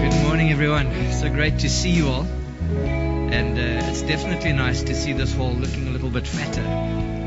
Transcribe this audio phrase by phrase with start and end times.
[0.02, 0.92] Good morning, everyone.
[1.14, 2.24] So great to see you all.
[2.24, 6.64] And uh, it's definitely nice to see this hall looking a little bit fatter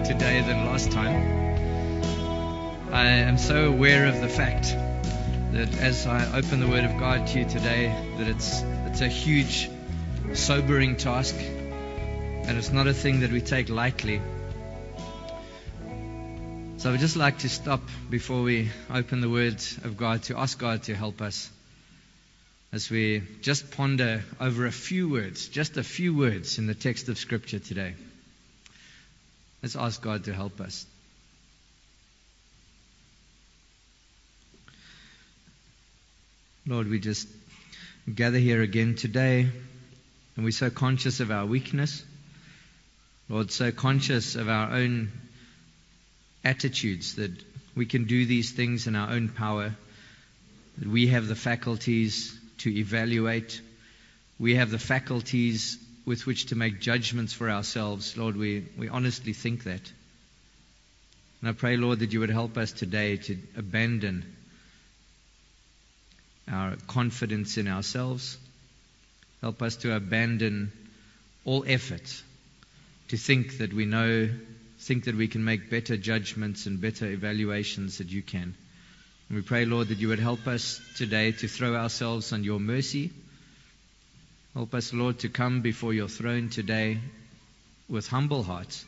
[0.05, 1.41] today than last time.
[2.93, 4.77] I am so aware of the fact
[5.53, 9.09] that as I open the Word of God to you today, that it's it's a
[9.09, 9.69] huge,
[10.35, 14.21] sobering task, and it's not a thing that we take lightly.
[16.77, 20.39] So I would just like to stop before we open the Word of God to
[20.39, 21.51] ask God to help us
[22.73, 27.09] as we just ponder over a few words, just a few words in the text
[27.09, 27.95] of Scripture today.
[29.63, 30.87] Let's ask God to help us.
[36.71, 37.27] Lord, we just
[38.15, 39.49] gather here again today,
[40.37, 42.05] and we're so conscious of our weakness.
[43.29, 45.11] Lord, so conscious of our own
[46.45, 47.33] attitudes that
[47.75, 49.75] we can do these things in our own power,
[50.81, 53.61] we have the faculties to evaluate,
[54.39, 55.77] we have the faculties
[56.07, 58.17] with which to make judgments for ourselves.
[58.17, 59.93] Lord, we, we honestly think that.
[61.41, 64.37] And I pray, Lord, that you would help us today to abandon
[66.49, 68.39] our confidence in ourselves.
[69.41, 70.73] Help us to abandon
[71.45, 72.23] all effort
[73.09, 74.29] to think that we know,
[74.79, 78.55] think that we can make better judgments and better evaluations that you can.
[79.29, 82.61] And we pray, Lord, that you would help us today to throw ourselves on your
[82.61, 83.11] mercy.
[84.55, 86.99] Help us, Lord, to come before your throne today
[87.89, 88.85] with humble hearts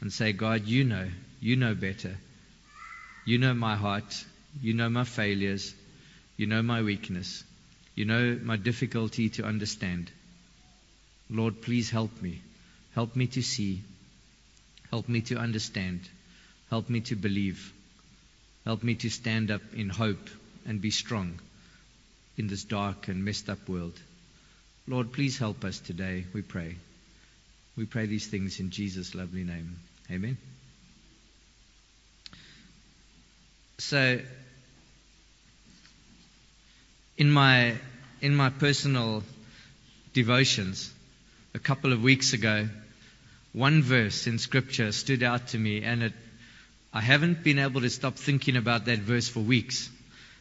[0.00, 1.08] and say, God, you know,
[1.40, 2.16] you know better.
[3.24, 4.24] You know my heart.
[4.62, 5.74] You know my failures.
[6.38, 7.44] You know my weakness.
[7.96, 10.10] You know my difficulty to understand.
[11.28, 12.40] Lord, please help me.
[12.94, 13.82] Help me to see.
[14.90, 16.08] Help me to understand.
[16.70, 17.72] Help me to believe.
[18.64, 20.30] Help me to stand up in hope
[20.64, 21.40] and be strong
[22.36, 23.98] in this dark and messed up world.
[24.86, 26.76] Lord, please help us today, we pray.
[27.76, 29.76] We pray these things in Jesus' lovely name.
[30.10, 30.38] Amen.
[33.78, 34.20] So,
[37.18, 37.74] in my
[38.20, 39.22] in my personal
[40.14, 40.90] devotions
[41.52, 42.68] a couple of weeks ago,
[43.52, 46.12] one verse in Scripture stood out to me, and it
[46.92, 49.90] I haven't been able to stop thinking about that verse for weeks.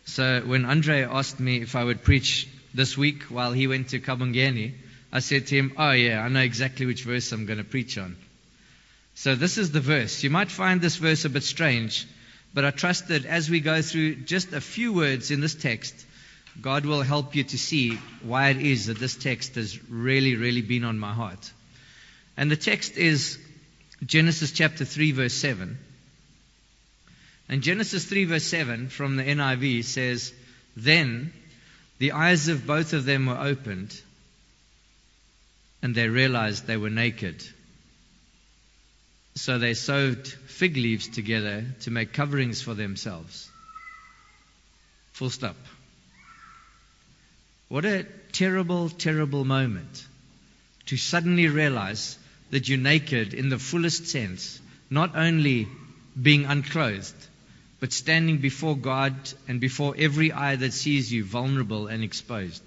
[0.05, 3.99] So when Andre asked me if I would preach this week while he went to
[3.99, 4.75] Kabongeni,
[5.11, 7.97] I said to him, Oh, yeah, I know exactly which verse I'm going to preach
[7.97, 8.15] on.
[9.15, 10.23] So this is the verse.
[10.23, 12.07] You might find this verse a bit strange,
[12.53, 16.05] but I trust that as we go through just a few words in this text,
[16.61, 20.61] God will help you to see why it is that this text has really, really
[20.61, 21.51] been on my heart.
[22.35, 23.37] And the text is
[24.05, 25.77] Genesis chapter 3, verse 7.
[27.49, 30.33] And Genesis 3, verse 7 from the NIV says,
[30.75, 31.31] Then
[31.99, 33.99] the eyes of both of them were opened,
[35.81, 37.43] and they realized they were naked.
[39.35, 43.49] So they sewed fig leaves together to make coverings for themselves.
[45.13, 45.55] Full stop.
[47.69, 50.05] What a terrible, terrible moment
[50.85, 52.17] to suddenly realize
[52.49, 54.59] that you're naked in the fullest sense,
[54.89, 55.67] not only
[56.19, 57.13] being unclothed,
[57.79, 59.15] but standing before God
[59.47, 62.63] and before every eye that sees you vulnerable and exposed.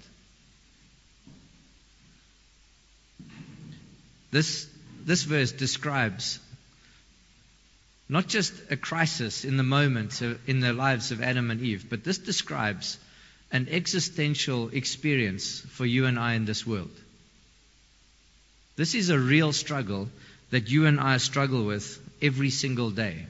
[4.29, 4.67] This,
[5.03, 6.39] this verse describes
[8.07, 12.03] not just a crisis in the moment in the lives of Adam and Eve, but
[12.03, 12.97] this describes
[13.51, 16.91] an existential experience for you and I in this world.
[18.75, 20.09] This is a real struggle
[20.51, 23.25] that you and I struggle with every single day.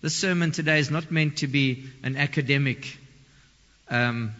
[0.00, 2.98] This sermon today is not meant to be an academic
[3.88, 4.32] um,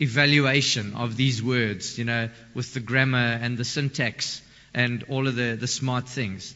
[0.00, 4.42] evaluation of these words, you know, with the grammar and the syntax
[4.72, 6.54] and all of the, the smart things.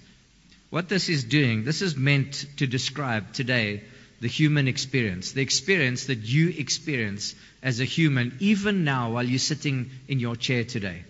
[0.70, 3.84] What this is doing, this is meant to describe today
[4.20, 9.38] the human experience, the experience that you experience as a human, even now while you're
[9.38, 11.04] sitting in your chair today.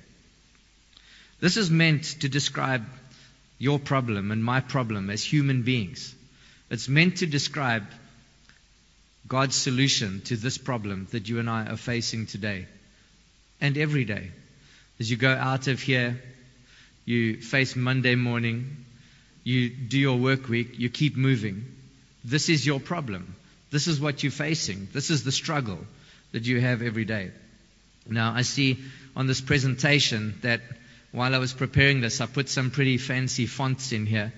[1.41, 2.85] This is meant to describe
[3.59, 6.15] your problem and my problem as human beings.
[6.71, 7.87] It's meant to describe
[9.27, 12.67] God's solution to this problem that you and I are facing today
[13.61, 14.31] and every day.
[15.01, 16.21] As you go out of here,
[17.05, 18.85] you face Monday morning,
[19.45, 21.65] you do your work week, you keep moving.
[22.29, 23.35] This is your problem.
[23.71, 24.89] This is what you're facing.
[24.93, 25.79] This is the struggle
[26.33, 27.31] that you have every day.
[28.07, 28.79] Now, I see
[29.17, 30.61] on this presentation that
[31.13, 34.33] while I was preparing this, I put some pretty fancy fonts in here,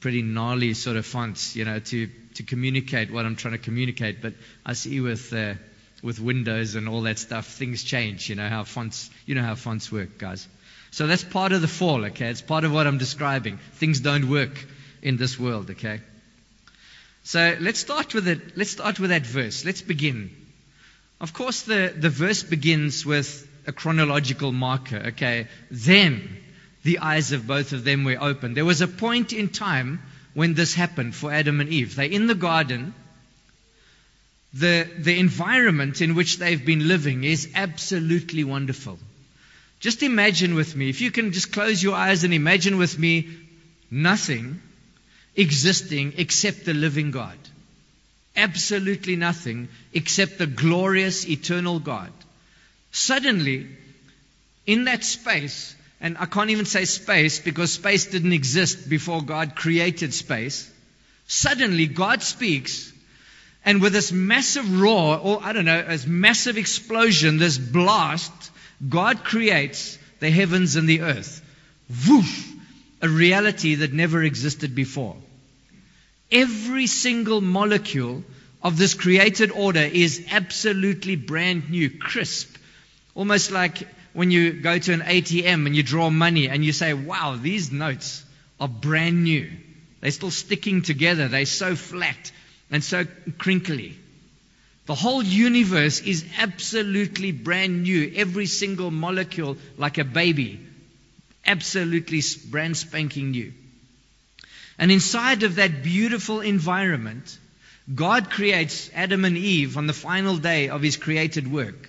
[0.00, 4.22] pretty gnarly sort of fonts, you know, to, to communicate what I'm trying to communicate.
[4.22, 4.34] But
[4.66, 5.54] I see with uh,
[6.02, 8.28] with Windows and all that stuff, things change.
[8.28, 10.48] You know how fonts, you know how fonts work, guys.
[10.90, 12.28] So that's part of the fall, okay?
[12.28, 13.58] It's part of what I'm describing.
[13.74, 14.66] Things don't work
[15.02, 16.00] in this world, okay?
[17.24, 18.56] So let's start with it.
[18.56, 19.64] Let's start with that verse.
[19.64, 20.30] Let's begin.
[21.20, 25.48] Of course, the, the verse begins with a chronological marker, okay?
[25.70, 26.38] Then
[26.82, 28.56] the eyes of both of them were opened.
[28.56, 30.00] There was a point in time
[30.32, 31.94] when this happened for Adam and Eve.
[31.94, 32.94] They're in the garden.
[34.54, 38.98] The, the environment in which they've been living is absolutely wonderful.
[39.78, 43.28] Just imagine with me, if you can just close your eyes and imagine with me
[43.90, 44.60] nothing
[45.36, 47.36] existing except the living God.
[48.36, 52.12] Absolutely nothing except the glorious eternal God.
[52.92, 53.66] Suddenly,
[54.66, 59.54] in that space, and I can't even say space because space didn't exist before God
[59.54, 60.70] created space.
[61.26, 62.92] Suddenly, God speaks,
[63.64, 68.32] and with this massive roar, or I don't know, this massive explosion, this blast,
[68.88, 71.42] God creates the heavens and the earth.
[72.08, 72.49] Woof!
[73.02, 75.16] A reality that never existed before.
[76.30, 78.22] Every single molecule
[78.62, 82.56] of this created order is absolutely brand new, crisp.
[83.14, 86.92] Almost like when you go to an ATM and you draw money and you say,
[86.94, 88.24] wow, these notes
[88.58, 89.50] are brand new.
[90.00, 91.28] They're still sticking together.
[91.28, 92.32] They're so flat
[92.70, 93.06] and so
[93.38, 93.96] crinkly.
[94.86, 98.12] The whole universe is absolutely brand new.
[98.16, 100.60] Every single molecule, like a baby,
[101.46, 103.52] absolutely brand spanking new.
[104.78, 107.38] And inside of that beautiful environment,
[107.94, 111.88] God creates Adam and Eve on the final day of his created work.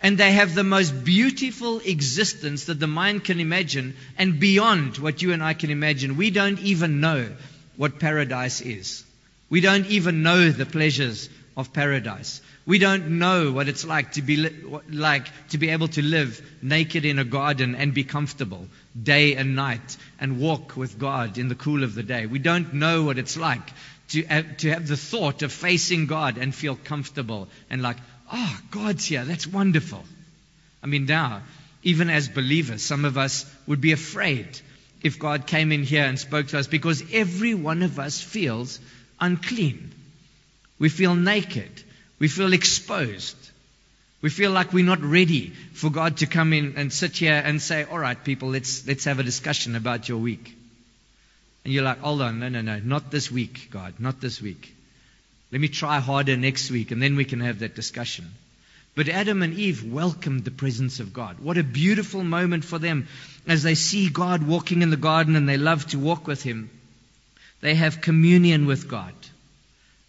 [0.00, 5.22] And they have the most beautiful existence that the mind can imagine and beyond what
[5.22, 6.16] you and I can imagine.
[6.16, 7.32] We don't even know
[7.76, 9.02] what paradise is.
[9.48, 12.42] We don't even know the pleasures of paradise.
[12.66, 14.48] We don't know what it's like to be
[14.88, 18.66] like to be able to live naked in a garden and be comfortable
[19.00, 22.24] day and night and walk with God in the cool of the day.
[22.24, 23.70] We don't know what it's like
[24.08, 27.98] to have, to have the thought of facing God and feel comfortable and like,
[28.32, 29.24] oh, God's here.
[29.24, 30.02] That's wonderful.
[30.82, 31.42] I mean, now,
[31.82, 34.60] even as believers, some of us would be afraid
[35.02, 38.80] if God came in here and spoke to us because every one of us feels
[39.20, 39.92] unclean.
[40.78, 41.83] We feel naked.
[42.18, 43.36] We feel exposed.
[44.22, 47.60] We feel like we're not ready for God to come in and sit here and
[47.60, 50.56] say, all right, people, let's, let's have a discussion about your week.
[51.64, 54.74] And you're like, hold on, no, no, no, not this week, God, not this week.
[55.52, 58.30] Let me try harder next week and then we can have that discussion.
[58.94, 61.40] But Adam and Eve welcomed the presence of God.
[61.40, 63.08] What a beautiful moment for them
[63.46, 66.70] as they see God walking in the garden and they love to walk with Him.
[67.60, 69.12] They have communion with God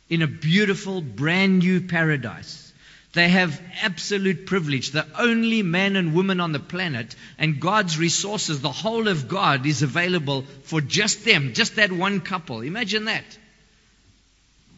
[0.10, 2.62] in a beautiful, brand new paradise.
[3.14, 8.62] They have absolute privilege, the only man and woman on the planet, and God's resources,
[8.62, 12.62] the whole of God is available for just them, just that one couple.
[12.62, 13.24] Imagine that.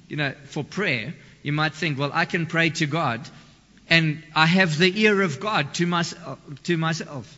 [0.08, 3.28] You know, for prayer, you might think, well, I can pray to God,
[3.90, 7.38] and I have the ear of God to, my, uh, to myself.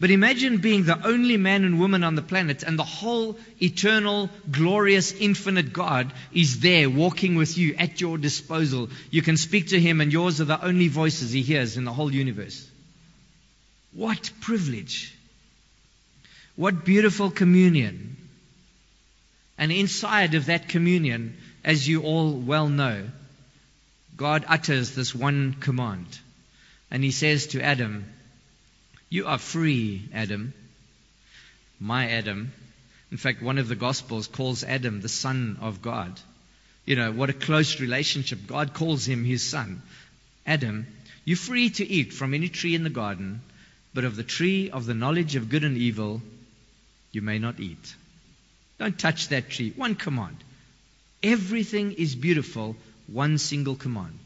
[0.00, 4.30] But imagine being the only man and woman on the planet, and the whole eternal,
[4.50, 8.88] glorious, infinite God is there walking with you at your disposal.
[9.10, 11.92] You can speak to him, and yours are the only voices he hears in the
[11.92, 12.66] whole universe.
[13.92, 15.14] What privilege!
[16.56, 18.16] What beautiful communion.
[19.58, 23.06] And inside of that communion, as you all well know,
[24.16, 26.06] God utters this one command.
[26.90, 28.06] And he says to Adam,
[29.10, 30.54] you are free, Adam.
[31.80, 32.52] My Adam.
[33.10, 36.18] In fact, one of the Gospels calls Adam the Son of God.
[36.86, 38.46] You know, what a close relationship.
[38.46, 39.82] God calls him his son.
[40.46, 40.86] Adam,
[41.24, 43.42] you're free to eat from any tree in the garden,
[43.92, 46.22] but of the tree of the knowledge of good and evil,
[47.12, 47.94] you may not eat.
[48.78, 49.72] Don't touch that tree.
[49.74, 50.36] One command.
[51.22, 52.76] Everything is beautiful,
[53.08, 54.18] one single command.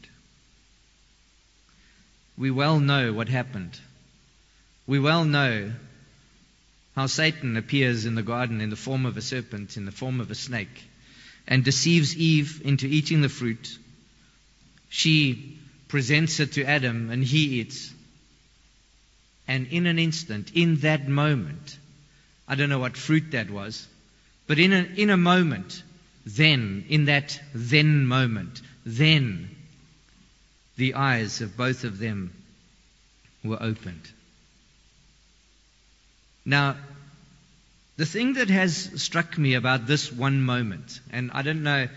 [2.37, 3.77] We well know what happened.
[4.87, 5.71] We well know
[6.95, 10.21] how Satan appears in the garden in the form of a serpent, in the form
[10.21, 10.83] of a snake,
[11.47, 13.77] and deceives Eve into eating the fruit.
[14.89, 17.93] She presents it to Adam, and he eats.
[19.47, 21.77] And in an instant, in that moment,
[22.47, 23.87] I don't know what fruit that was,
[24.47, 25.83] but in a, in a moment,
[26.25, 29.49] then, in that then moment, then
[30.77, 32.31] the eyes of both of them
[33.43, 34.11] were opened.
[36.45, 36.75] Now,
[37.97, 41.87] the thing that has struck me about this one moment, and I don't know,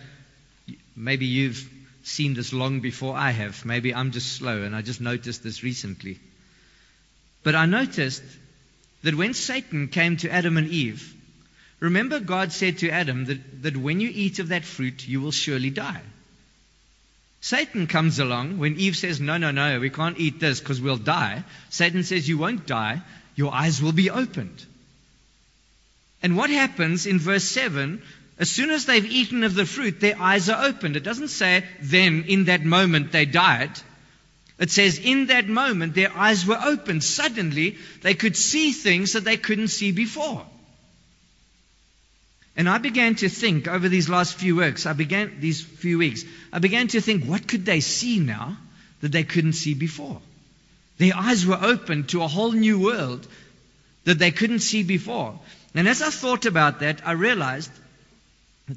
[0.96, 1.68] maybe you've
[2.02, 5.62] seen this long before I have, maybe I'm just slow and I just noticed this
[5.62, 6.18] recently.
[7.42, 8.22] But I noticed
[9.02, 11.14] that when Satan came to Adam and Eve,
[11.80, 15.32] remember God said to Adam that, that when you eat of that fruit, you will
[15.32, 16.02] surely die.
[17.40, 20.96] Satan comes along when Eve says, No, no, no, we can't eat this because we'll
[20.96, 21.44] die.
[21.70, 23.00] Satan says, You won't die,
[23.38, 24.66] your eyes will be opened.
[26.24, 28.02] And what happens in verse 7?
[28.36, 30.96] As soon as they've eaten of the fruit, their eyes are opened.
[30.96, 33.70] It doesn't say, then in that moment they died.
[34.58, 37.04] It says, in that moment their eyes were opened.
[37.04, 40.44] Suddenly they could see things that they couldn't see before.
[42.56, 46.24] And I began to think over these last few weeks, I began these few weeks,
[46.52, 48.56] I began to think, what could they see now
[49.00, 50.20] that they couldn't see before?
[50.98, 53.26] Their eyes were opened to a whole new world
[54.04, 55.38] that they couldn't see before.
[55.74, 57.70] And as I thought about that, I realized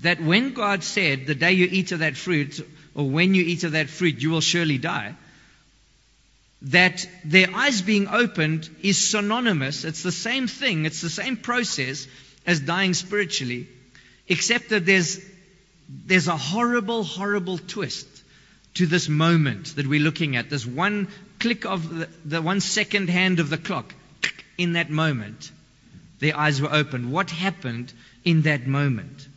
[0.04, 3.64] that when God said, the day you eat of that fruit, or when you eat
[3.64, 5.16] of that fruit, you will surely die,
[6.64, 9.84] that their eyes being opened is synonymous.
[9.84, 12.08] It's the same thing, it's the same process
[12.46, 13.68] as dying spiritually,
[14.28, 15.20] except that there's,
[15.90, 18.08] there's a horrible, horrible twist
[18.76, 20.50] to this moment that we're looking at.
[20.50, 21.08] This one
[21.42, 23.94] click of the, the one second hand of the clock
[24.58, 25.52] in that moment.
[26.20, 27.12] Their eyes were opened.
[27.12, 27.92] What happened
[28.24, 29.28] in that moment?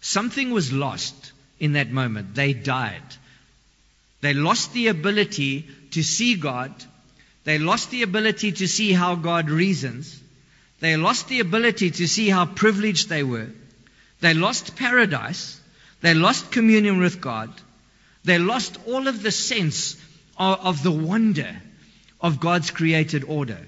[0.00, 2.34] Something was lost in that moment.
[2.34, 3.02] They died.
[4.20, 6.72] They lost the ability to see God.
[7.44, 10.20] They lost the ability to see how God reasons.
[10.78, 13.48] They lost the ability to see how privileged they were.
[14.20, 15.60] They lost paradise.
[16.00, 17.50] They lost communion with God.
[18.24, 19.96] They lost all of the sense
[20.38, 21.60] of, the wonder
[22.20, 23.58] of God's created order.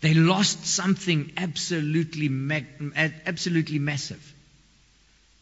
[0.00, 2.28] They lost something absolutely,
[3.26, 4.34] absolutely massive.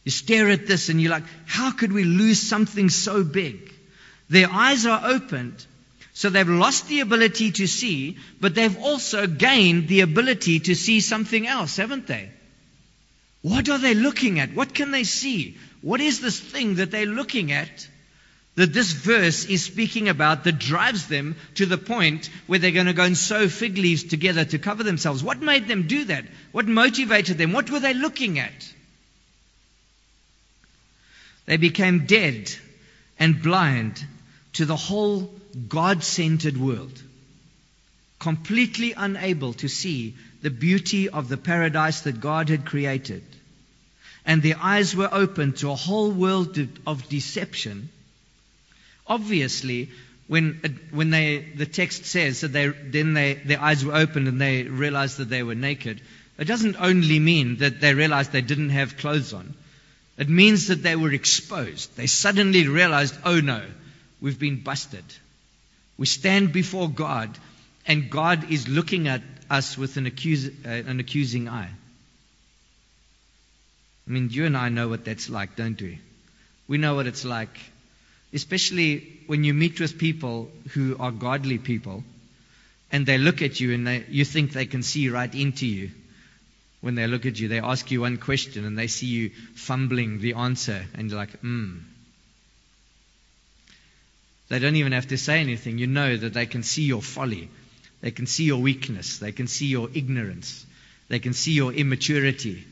[0.03, 3.73] You stare at this and you're like, how could we lose something so big?
[4.29, 5.65] Their eyes are opened,
[6.13, 10.99] so they've lost the ability to see, but they've also gained the ability to see
[11.01, 12.31] something else, haven't they?
[13.41, 14.53] What are they looking at?
[14.53, 15.57] What can they see?
[15.81, 17.87] What is this thing that they're looking at
[18.55, 22.87] that this verse is speaking about that drives them to the point where they're going
[22.87, 25.23] to go and sew fig leaves together to cover themselves.
[25.23, 26.25] What made them do that?
[26.51, 27.53] What motivated them?
[27.53, 28.73] What were they looking at?
[31.45, 32.53] They became dead
[33.17, 34.05] and blind
[34.53, 35.33] to the whole
[35.69, 37.01] God centered world,
[38.19, 43.23] completely unable to see the beauty of the paradise that God had created.
[44.25, 47.89] And their eyes were opened to a whole world of deception
[49.11, 49.89] Obviously,
[50.27, 54.39] when, when they, the text says that they, then they, their eyes were opened and
[54.39, 55.99] they realized that they were naked,
[56.39, 59.53] it doesn't only mean that they realized they didn't have clothes on.
[60.17, 61.97] It means that they were exposed.
[61.97, 63.61] They suddenly realized, oh no,
[64.21, 65.03] we've been busted.
[65.97, 67.37] We stand before God,
[67.85, 71.71] and God is looking at us with an, accuse, uh, an accusing eye.
[74.07, 75.99] I mean, you and I know what that's like, don't we?
[76.69, 77.59] We know what it's like
[78.33, 82.03] especially when you meet with people who are godly people
[82.91, 85.91] and they look at you and they, you think they can see right into you.
[86.81, 90.19] When they look at you, they ask you one question and they see you fumbling
[90.19, 91.77] the answer and you're like, hmm.
[94.49, 95.77] They don't even have to say anything.
[95.77, 97.49] You know that they can see your folly.
[98.01, 99.19] They can see your weakness.
[99.19, 100.65] They can see your ignorance.
[101.07, 102.65] They can see your immaturity.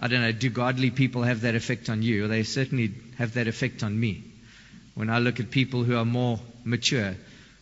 [0.00, 2.28] I don't know, do godly people have that effect on you?
[2.28, 4.31] They certainly have that effect on me
[4.94, 7.14] when I look at people who are more mature,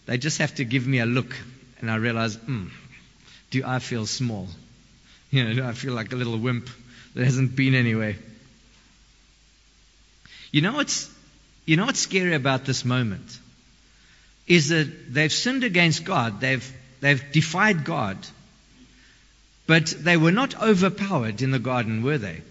[0.06, 1.37] they just have to give me a look,
[1.80, 2.66] and I realize, hmm,
[3.50, 4.49] do I feel small?
[5.32, 6.68] You know, do I feel like a little wimp
[7.14, 8.16] that hasn't been anywhere?
[10.50, 11.08] You know what's,
[11.66, 13.38] you know what's scary about this moment?
[14.49, 16.68] Is that they've sinned against God, they've,
[17.00, 18.18] they've defied God,
[19.68, 22.42] but they were not overpowered in the garden, were they?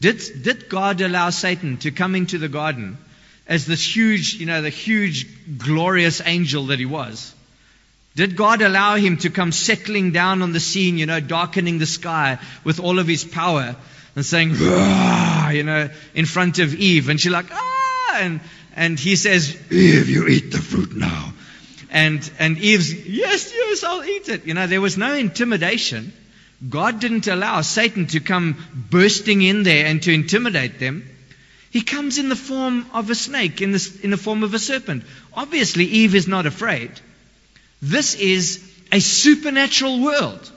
[0.00, 2.98] Did, did God allow Satan to come into the garden
[3.48, 5.26] as this huge, you know, the huge,
[5.58, 7.34] glorious angel that he was?
[8.14, 11.86] Did God allow him to come settling down on the scene, you know, darkening the
[11.86, 13.76] sky with all of his power
[14.16, 17.08] and saying, you know, in front of Eve?
[17.08, 18.40] And she's like, ah, and,
[18.74, 21.32] and he says, Eve, you eat the fruit now.
[21.90, 24.46] And, and Eve's, yes, yes, I'll eat it.
[24.46, 26.12] You know, there was no intimidation.
[26.68, 28.56] God didn't allow Satan to come
[28.90, 31.08] bursting in there and to intimidate them.
[31.70, 34.58] He comes in the form of a snake, in the, in the form of a
[34.58, 35.04] serpent.
[35.34, 36.90] Obviously, Eve is not afraid.
[37.82, 40.50] This is a supernatural world.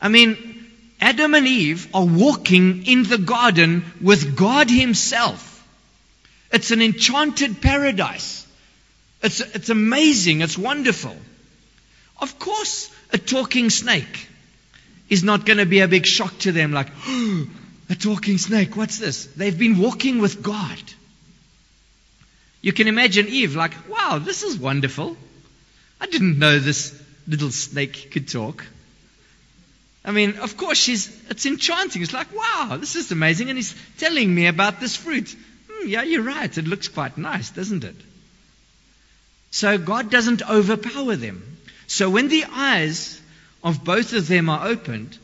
[0.00, 0.66] I mean,
[1.00, 5.46] Adam and Eve are walking in the garden with God Himself.
[6.52, 8.46] It's an enchanted paradise.
[9.22, 10.40] It's, it's amazing.
[10.40, 11.16] It's wonderful.
[12.20, 14.28] Of course, a talking snake
[15.08, 17.46] is not going to be a big shock to them like, oh,
[17.90, 19.26] a talking snake, what's this?
[19.26, 20.80] They've been walking with God.
[22.62, 25.16] You can imagine Eve like, wow, this is wonderful.
[26.00, 28.64] I didn't know this little snake could talk.
[30.04, 32.02] I mean, of course, she's, it's enchanting.
[32.02, 33.50] It's like, wow, this is amazing.
[33.50, 35.34] And he's telling me about this fruit.
[35.70, 36.56] Hmm, yeah, you're right.
[36.56, 37.96] It looks quite nice, doesn't it?
[39.50, 41.58] So God doesn't overpower them.
[41.86, 43.20] So when the eyes
[43.64, 45.18] of both of them are opened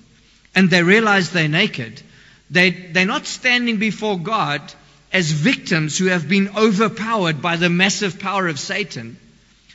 [0.55, 2.03] and they realize they're naked,
[2.51, 4.61] they, they're not standing before God
[5.13, 9.19] as victims who have been overpowered by the massive power of Satan.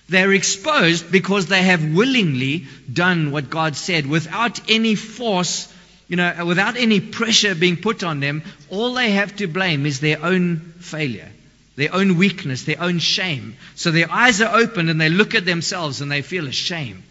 [0.10, 5.74] They're exposed because they have willingly done what God said without any force,
[6.08, 8.44] you know, without any pressure being put on them.
[8.70, 11.30] All they have to blame is their own failure,
[11.78, 13.56] their own weakness, their own shame.
[13.76, 17.04] So their eyes are opened and they look at themselves and they feel ashamed.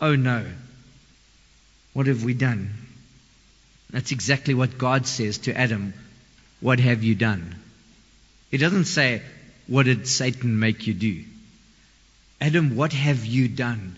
[0.00, 0.44] Oh no.
[1.92, 2.85] What have we done?
[3.96, 5.94] That's exactly what God says to Adam.
[6.60, 7.54] What have you done?
[8.50, 9.22] He doesn't say,
[9.68, 11.24] What did Satan make you do?
[12.38, 13.96] Adam, what have you done?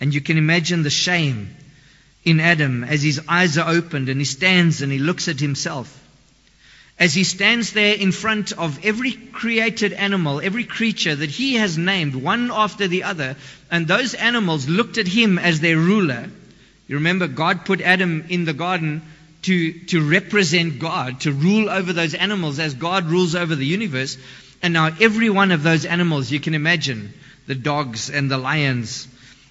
[0.00, 1.54] And you can imagine the shame
[2.24, 5.96] in Adam as his eyes are opened and he stands and he looks at himself.
[6.98, 11.78] As he stands there in front of every created animal, every creature that he has
[11.78, 13.36] named, one after the other,
[13.70, 16.30] and those animals looked at him as their ruler.
[16.88, 19.02] You remember, God put Adam in the garden
[19.46, 24.18] to, to represent God, to rule over those animals as God rules over the universe.
[24.62, 27.14] And now every one of those animals, you can imagine,
[27.46, 29.06] the dogs and the lions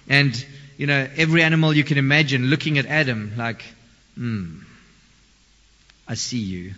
[0.08, 3.64] and, you know, every animal you can imagine looking at Adam like,
[4.14, 4.58] hmm,
[6.06, 6.74] I see you.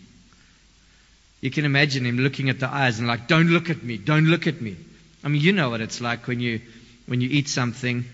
[1.41, 4.27] You can imagine him looking at the eyes and like, don't look at me, don't
[4.27, 4.77] look at me.
[5.25, 6.61] I mean, you know what it's like when you,
[7.07, 8.05] when you eat something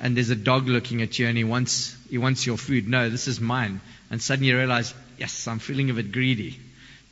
[0.00, 2.86] and there's a dog looking at you and he wants, he wants your food.
[2.86, 3.80] No, this is mine.
[4.10, 6.58] And suddenly you realize, yes, I'm feeling a bit greedy.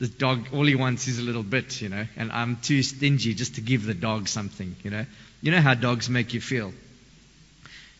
[0.00, 3.34] This dog, all he wants is a little bit, you know, and I'm too stingy
[3.34, 5.06] just to give the dog something, you know.
[5.40, 6.72] You know how dogs make you feel.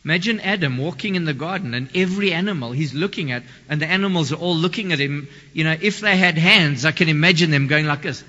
[0.04, 4.32] Imagine Adam walking in the garden and every animal he's looking at, and the animals
[4.32, 5.28] are all looking at him.
[5.52, 8.22] You know, if they had hands, I can imagine them going like this,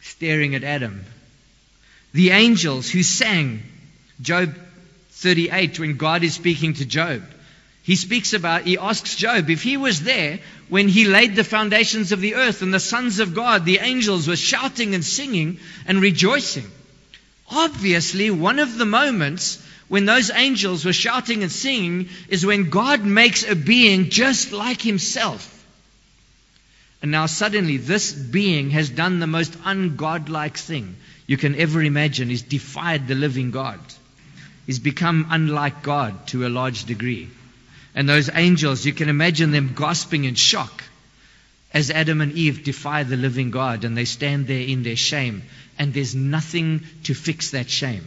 [0.00, 1.04] staring at Adam.
[2.12, 3.62] The angels who sang
[4.20, 4.56] Job
[5.10, 7.22] 38 when God is speaking to Job.
[7.86, 12.10] He speaks about, he asks Job if he was there when he laid the foundations
[12.10, 16.02] of the earth and the sons of God, the angels, were shouting and singing and
[16.02, 16.68] rejoicing.
[17.48, 23.04] Obviously, one of the moments when those angels were shouting and singing is when God
[23.04, 25.52] makes a being just like himself.
[27.02, 30.96] And now suddenly this being has done the most ungodlike thing
[31.28, 32.30] you can ever imagine.
[32.30, 33.78] He's defied the living God.
[34.66, 37.30] He's become unlike God to a large degree.
[37.96, 40.84] And those angels, you can imagine them gasping in shock
[41.72, 45.42] as Adam and Eve defy the living God and they stand there in their shame
[45.78, 48.04] and there's nothing to fix that shame.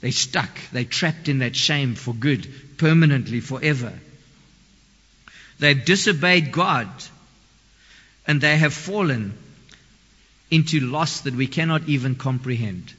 [0.00, 0.48] They're stuck.
[0.72, 3.92] They're trapped in that shame for good, permanently, forever.
[5.58, 6.88] They've disobeyed God
[8.26, 9.36] and they have fallen
[10.50, 12.94] into loss that we cannot even comprehend.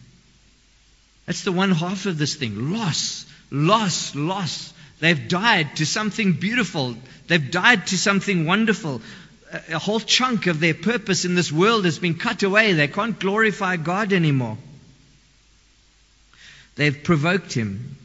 [1.25, 4.73] That's the one half of this thing loss, loss, loss.
[4.99, 6.95] They've died to something beautiful.
[7.27, 9.01] They've died to something wonderful
[9.51, 12.73] a whole chunk of their purpose in this world has been cut away.
[12.73, 14.57] They can't glorify God anymore.
[16.75, 17.97] They've provoked him.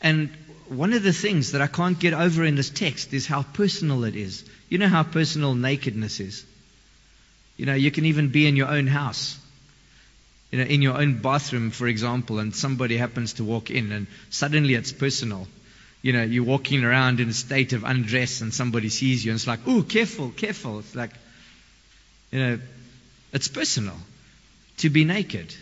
[0.00, 0.30] And
[0.68, 4.04] one of the things that I can't get over in this text is how personal
[4.04, 4.44] it is.
[4.68, 6.44] You know how personal nakedness is.
[7.56, 9.38] You know, you can even be in your own house.
[10.52, 14.06] You know, in your own bathroom, for example, and somebody happens to walk in and
[14.30, 15.48] suddenly it's personal
[16.06, 19.38] you know, you're walking around in a state of undress and somebody sees you and
[19.38, 20.78] it's like, ooh, careful, careful.
[20.78, 21.10] It's like,
[22.30, 22.58] you know,
[23.32, 23.96] it's personal
[24.76, 25.52] to be naked.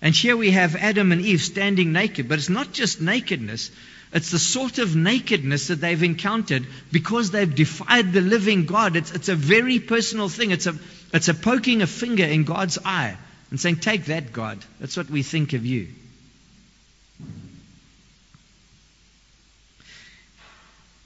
[0.00, 3.72] And here we have Adam and Eve standing naked, but it's not just nakedness.
[4.12, 8.94] It's the sort of nakedness that they've encountered because they've defied the living God.
[8.94, 10.52] It's, it's a very personal thing.
[10.52, 10.76] It's a,
[11.12, 13.16] it's a poking a finger in God's eye
[13.50, 14.64] and saying, Take that, God.
[14.78, 15.88] That's what we think of you.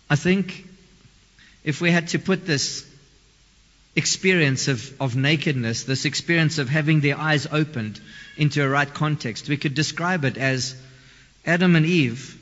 [0.08, 0.66] I think
[1.64, 2.86] if we had to put this
[3.96, 8.00] experience of, of nakedness, this experience of having their eyes opened
[8.36, 10.76] into a right context, we could describe it as
[11.44, 12.38] Adam and Eve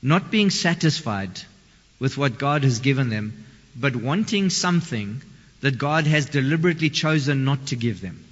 [0.00, 1.40] not being satisfied
[1.98, 5.22] with what God has given them, but wanting something
[5.60, 8.24] that God has deliberately chosen not to give them.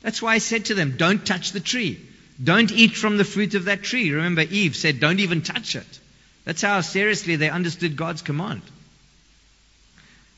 [0.00, 2.00] That's why I said to them, Don't touch the tree.
[2.42, 4.10] Don't eat from the fruit of that tree.
[4.10, 5.99] Remember, Eve said, Don't even touch it.
[6.44, 8.62] That's how seriously they understood God's command.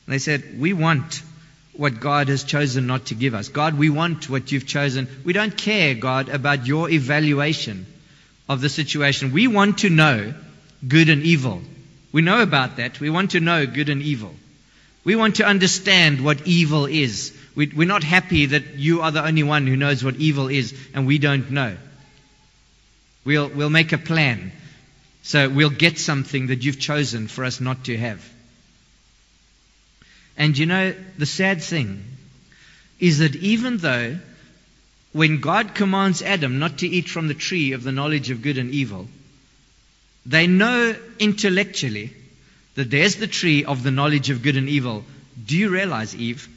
[0.06, 1.22] And they said, We want
[1.74, 3.48] what God has chosen not to give us.
[3.48, 5.08] God, we want what you've chosen.
[5.24, 7.86] We don't care, God, about your evaluation
[8.48, 9.32] of the situation.
[9.32, 10.34] We want to know
[10.86, 11.62] good and evil.
[12.10, 13.00] We know about that.
[13.00, 14.34] We want to know good and evil.
[15.04, 17.36] We want to understand what evil is.
[17.54, 20.74] We, are not happy that you are the only one who knows what evil is
[20.94, 21.76] and we don't know.
[23.24, 24.52] We'll, we'll make a plan
[25.22, 28.28] so we'll get something that you've chosen for us not to have.
[30.36, 32.04] And you know, the sad thing
[32.98, 34.18] is that even though
[35.12, 38.58] when God commands Adam not to eat from the tree of the knowledge of good
[38.58, 39.08] and evil,
[40.24, 42.14] they know intellectually
[42.74, 45.04] that there's the tree of the knowledge of good and evil.
[45.44, 46.48] Do you realize, Eve?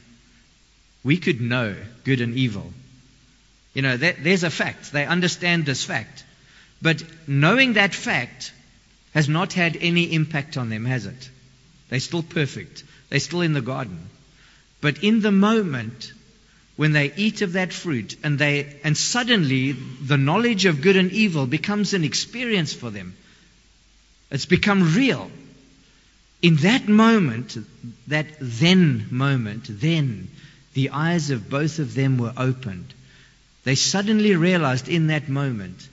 [1.04, 2.72] We could know good and evil.
[3.74, 4.92] You know, there's a fact.
[4.92, 6.24] They understand this fact.
[6.80, 8.52] But knowing that fact
[9.16, 11.30] has not had any impact on them, has it?
[11.88, 12.84] They're still perfect.
[13.08, 14.10] They're still in the garden.
[14.82, 16.12] But in the moment
[16.76, 21.10] when they eat of that fruit and they and suddenly the knowledge of good and
[21.12, 23.16] evil becomes an experience for them.
[24.30, 25.30] It's become real.
[26.42, 27.56] In that moment,
[28.08, 30.28] that then moment, then
[30.74, 32.92] the eyes of both of them were opened.
[33.64, 35.88] They suddenly realized in that moment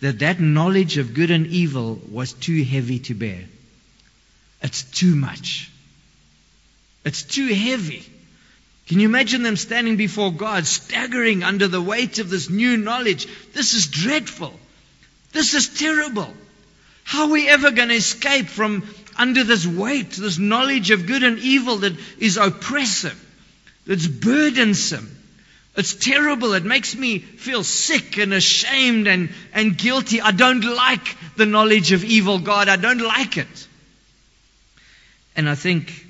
[0.00, 3.44] that that knowledge of good and evil was too heavy to bear.
[4.62, 5.70] It's too much.
[7.04, 8.04] It's too heavy.
[8.88, 13.26] Can you imagine them standing before God, staggering under the weight of this new knowledge?
[13.52, 14.58] This is dreadful.
[15.32, 16.32] This is terrible.
[17.04, 21.22] How are we ever going to escape from under this weight, this knowledge of good
[21.22, 23.18] and evil that is oppressive,
[23.86, 25.17] that's burdensome?
[25.78, 26.54] It's terrible.
[26.54, 30.20] It makes me feel sick and ashamed and, and guilty.
[30.20, 32.68] I don't like the knowledge of evil, God.
[32.68, 33.68] I don't like it.
[35.36, 36.04] And I think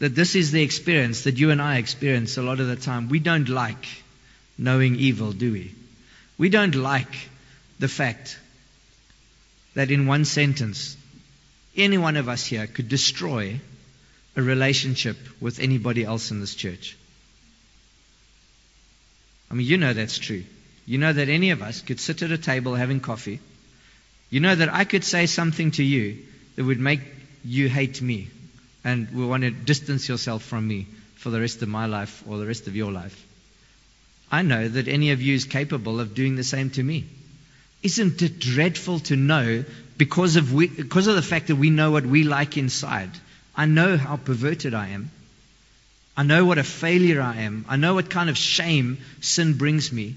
[0.00, 3.08] that this is the experience that you and I experience a lot of the time.
[3.08, 3.88] We don't like
[4.58, 5.74] knowing evil, do we?
[6.36, 7.30] We don't like
[7.78, 8.38] the fact
[9.76, 10.94] that in one sentence,
[11.74, 13.58] any one of us here could destroy
[14.36, 16.98] a relationship with anybody else in this church.
[19.50, 20.44] I mean, you know that's true.
[20.86, 23.40] You know that any of us could sit at a table having coffee.
[24.30, 26.18] You know that I could say something to you
[26.56, 27.00] that would make
[27.44, 28.28] you hate me
[28.84, 30.86] and will want to distance yourself from me
[31.16, 33.24] for the rest of my life or the rest of your life.
[34.32, 37.04] I know that any of you is capable of doing the same to me.
[37.82, 39.64] Isn't it dreadful to know
[39.96, 43.10] because of, we, because of the fact that we know what we like inside?
[43.56, 45.10] I know how perverted I am.
[46.20, 47.64] I know what a failure I am.
[47.66, 50.16] I know what kind of shame sin brings me.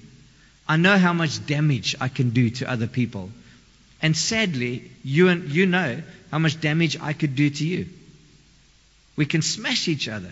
[0.68, 3.30] I know how much damage I can do to other people.
[4.02, 7.86] And sadly, you, and, you know how much damage I could do to you.
[9.16, 10.30] We can smash each other.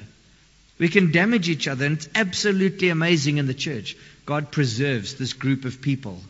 [0.79, 1.87] We can damage each other.
[1.87, 3.97] And it's absolutely amazing in the church.
[4.27, 6.21] God preserves this group of people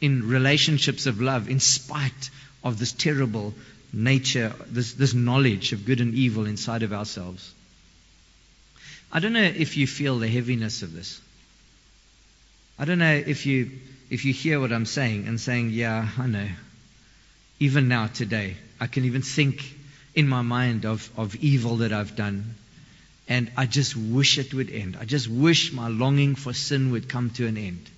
[0.00, 2.30] in relationships of love in spite
[2.62, 3.54] of this terrible
[3.92, 7.54] nature, this, this knowledge of good and evil inside of ourselves.
[9.12, 11.20] I don't know if you feel the heaviness of this.
[12.78, 13.70] I don't know if you
[14.10, 16.48] if you hear what I'm saying and saying, yeah, I know.
[17.60, 19.74] Even now, today, I can even think
[20.14, 22.54] in my mind of, of evil that I've done.
[23.28, 24.96] And I just wish it would end.
[24.98, 27.90] I just wish my longing for sin would come to an end.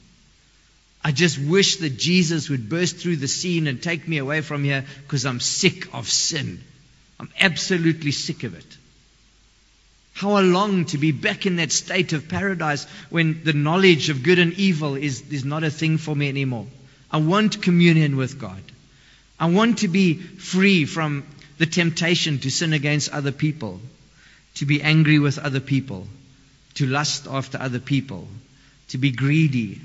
[1.04, 4.64] I just wish that Jesus would burst through the scene and take me away from
[4.64, 6.62] here because I'm sick of sin.
[7.20, 8.76] I'm absolutely sick of it.
[10.12, 14.22] How I long to be back in that state of paradise when the knowledge of
[14.22, 16.66] good and evil is, is not a thing for me anymore.
[17.10, 18.62] I want communion with God.
[19.38, 21.24] I want to be free from
[21.58, 23.80] the temptation to sin against other people,
[24.56, 26.06] to be angry with other people,
[26.74, 28.28] to lust after other people,
[28.88, 29.80] to be greedy,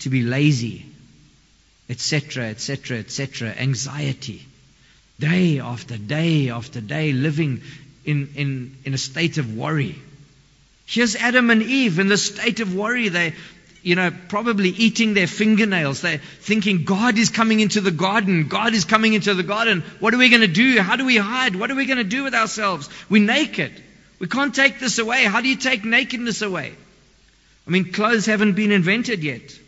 [0.00, 0.84] to be lazy,
[1.88, 4.46] etc., etc., etc., anxiety,
[5.18, 7.62] day after day after day, living
[8.04, 9.96] in, in, in a state of worry.
[10.86, 13.08] Here's Adam and Eve in the state of worry.
[13.08, 13.34] They,
[13.82, 16.00] you know, probably eating their fingernails.
[16.00, 18.48] They're thinking, God is coming into the garden.
[18.48, 19.82] God is coming into the garden.
[20.00, 20.80] What are we going to do?
[20.80, 21.56] How do we hide?
[21.56, 22.88] What are we going to do with ourselves?
[23.08, 23.72] We're naked.
[24.18, 25.24] We can't take this away.
[25.24, 26.74] How do you take nakedness away?
[27.66, 29.58] I mean, clothes haven't been invented yet.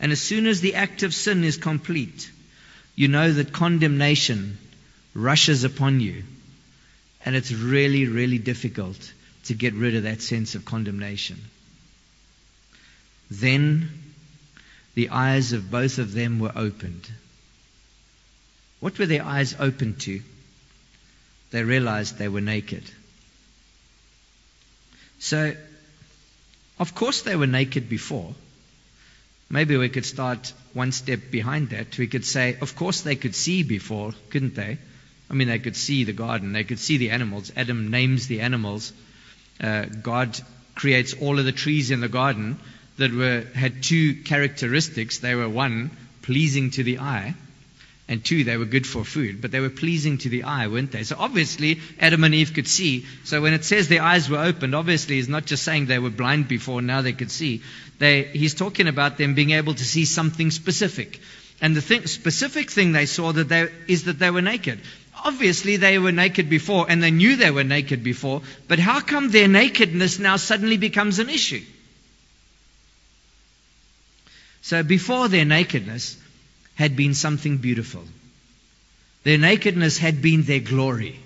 [0.00, 2.30] And as soon as the act of sin is complete,
[2.96, 4.58] you know that condemnation
[5.14, 6.24] rushes upon you.
[7.24, 9.12] And it's really, really difficult
[9.44, 11.38] to get rid of that sense of condemnation.
[13.30, 13.90] Then
[14.94, 17.08] the eyes of both of them were opened.
[18.80, 20.22] What were their eyes opened to?
[21.50, 22.84] They realized they were naked.
[25.18, 25.54] So,
[26.78, 28.34] of course, they were naked before.
[29.50, 31.98] Maybe we could start one step behind that.
[31.98, 34.78] We could say, of course, they could see before, couldn't they?
[35.30, 37.52] I mean, they could see the garden, they could see the animals.
[37.56, 38.92] Adam names the animals.
[39.62, 40.38] Uh, God
[40.74, 42.58] creates all of the trees in the garden
[42.98, 45.18] that were had two characteristics.
[45.18, 45.90] They were one,
[46.22, 47.34] pleasing to the eye,
[48.10, 50.90] and two, they were good for food, but they were pleasing to the eye, weren't
[50.90, 51.04] they?
[51.04, 53.06] So obviously, Adam and Eve could see.
[53.22, 56.10] So when it says their eyes were opened, obviously, he's not just saying they were
[56.10, 57.62] blind before, now they could see.
[58.00, 61.20] They, he's talking about them being able to see something specific.
[61.60, 64.80] And the thing, specific thing they saw that they, is that they were naked.
[65.24, 69.30] Obviously, they were naked before, and they knew they were naked before, but how come
[69.30, 71.62] their nakedness now suddenly becomes an issue?
[74.62, 76.16] So before their nakedness
[76.74, 78.04] had been something beautiful.
[79.22, 81.20] Their nakedness had been their glory.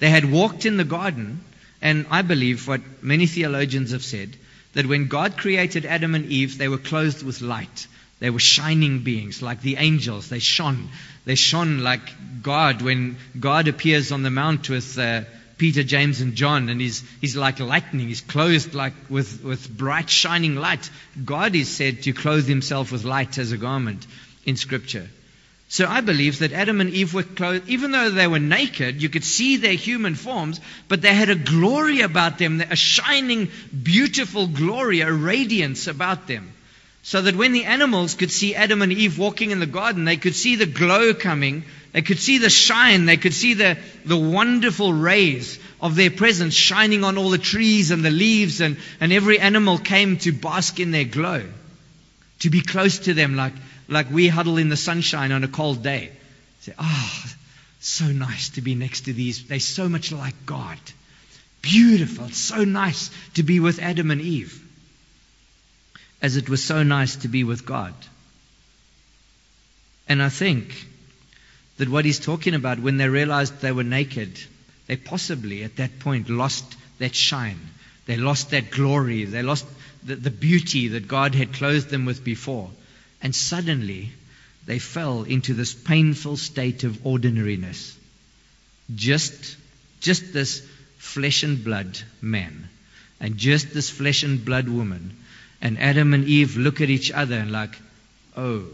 [0.00, 1.40] They had walked in the garden,
[1.80, 4.36] and I believe what many theologians have said,
[4.72, 7.86] that when God created Adam and Eve, they were clothed with light.
[8.20, 10.28] They were shining beings, like the angels.
[10.28, 10.88] They shone.
[11.24, 15.22] They shone like God when God appears on the mount with uh,
[15.56, 18.08] Peter, James, and John, and he's, he's like lightning.
[18.08, 20.88] He's clothed like with, with bright, shining light.
[21.24, 24.06] God is said to clothe himself with light as a garment
[24.44, 25.08] in Scripture.
[25.68, 29.10] So I believe that Adam and Eve were clothed, even though they were naked, you
[29.10, 33.50] could see their human forms, but they had a glory about them, a shining,
[33.82, 36.52] beautiful glory, a radiance about them.
[37.02, 40.16] So that when the animals could see Adam and Eve walking in the garden, they
[40.16, 43.06] could see the glow coming they could see the shine.
[43.06, 47.90] They could see the, the wonderful rays of their presence shining on all the trees
[47.90, 51.44] and the leaves, and, and every animal came to bask in their glow,
[52.40, 53.54] to be close to them like,
[53.88, 56.12] like we huddle in the sunshine on a cold day.
[56.60, 57.34] Say, ah, oh,
[57.80, 59.44] so nice to be next to these.
[59.46, 60.78] They're so much like God.
[61.62, 62.26] Beautiful.
[62.26, 64.62] It's so nice to be with Adam and Eve,
[66.20, 67.94] as it was so nice to be with God.
[70.08, 70.86] And I think
[71.76, 74.38] that what he's talking about when they realized they were naked,
[74.86, 77.60] they possibly at that point lost that shine.
[78.06, 79.24] They lost that glory.
[79.24, 79.66] They lost
[80.02, 82.70] the, the beauty that God had clothed them with before.
[83.22, 84.10] And suddenly
[84.66, 87.96] they fell into this painful state of ordinariness.
[88.94, 89.56] Just,
[90.00, 92.68] just this flesh and blood man
[93.20, 95.16] and just this flesh and blood woman.
[95.60, 97.76] And Adam and Eve look at each other and like,
[98.36, 98.64] oh,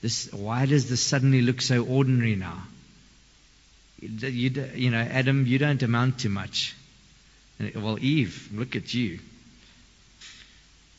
[0.00, 2.62] this, why does this suddenly look so ordinary now?
[4.00, 6.74] You, you, know, Adam, you don't amount to much.
[7.74, 9.20] Well, Eve, look at you.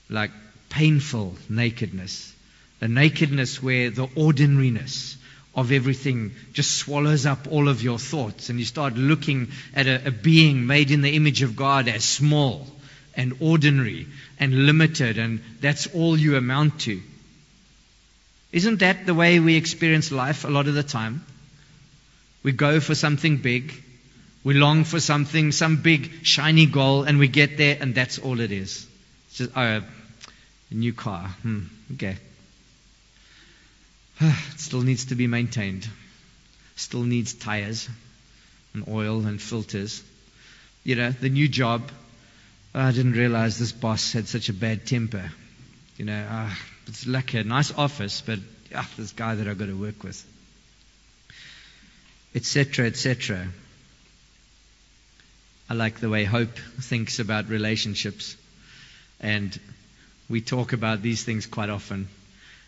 [0.09, 0.31] Like
[0.69, 2.33] painful nakedness.
[2.81, 5.17] A nakedness where the ordinariness
[5.55, 8.49] of everything just swallows up all of your thoughts.
[8.49, 12.03] And you start looking at a, a being made in the image of God as
[12.03, 12.67] small
[13.15, 14.07] and ordinary
[14.39, 17.01] and limited, and that's all you amount to.
[18.51, 21.25] Isn't that the way we experience life a lot of the time?
[22.43, 23.73] We go for something big,
[24.43, 28.39] we long for something, some big shiny goal, and we get there, and that's all
[28.39, 28.87] it is.
[29.27, 29.81] It's just, oh,
[30.71, 31.27] a new car.
[31.41, 32.17] Hmm, okay.
[34.21, 35.89] it still needs to be maintained.
[36.75, 37.89] Still needs tires
[38.73, 40.03] and oil and filters.
[40.83, 41.91] You know, the new job.
[42.77, 45.31] I didn't realize this boss had such a bad temper.
[45.95, 46.49] You know, uh,
[46.87, 48.39] it's like a nice office, but
[48.75, 50.25] ah, this guy that I've got to work with,
[52.35, 53.47] etc., etc.
[55.69, 58.35] I like the way Hope thinks about relationships,
[59.21, 59.57] and
[60.29, 62.09] we talk about these things quite often.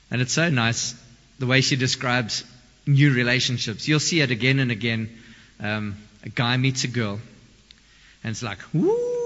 [0.09, 0.95] And it's so nice
[1.37, 2.45] the way she describes
[2.85, 3.89] new relationships.
[3.89, 5.09] You'll see it again and again.
[5.59, 7.19] Um, a guy meets a girl,
[8.23, 9.16] and it's like, woo,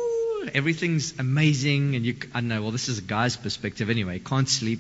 [0.54, 1.95] everything's amazing.
[1.95, 4.19] And you, I know, well, this is a guy's perspective anyway.
[4.19, 4.80] Can't sleep,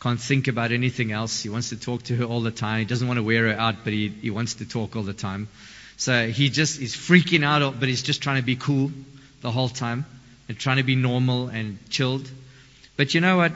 [0.00, 1.42] can't think about anything else.
[1.42, 2.80] He wants to talk to her all the time.
[2.80, 5.12] He doesn't want to wear her out, but he, he wants to talk all the
[5.12, 5.48] time.
[5.96, 8.92] So he just is freaking out, but he's just trying to be cool
[9.40, 10.06] the whole time
[10.48, 12.30] and trying to be normal and chilled.
[12.96, 13.52] But you know what?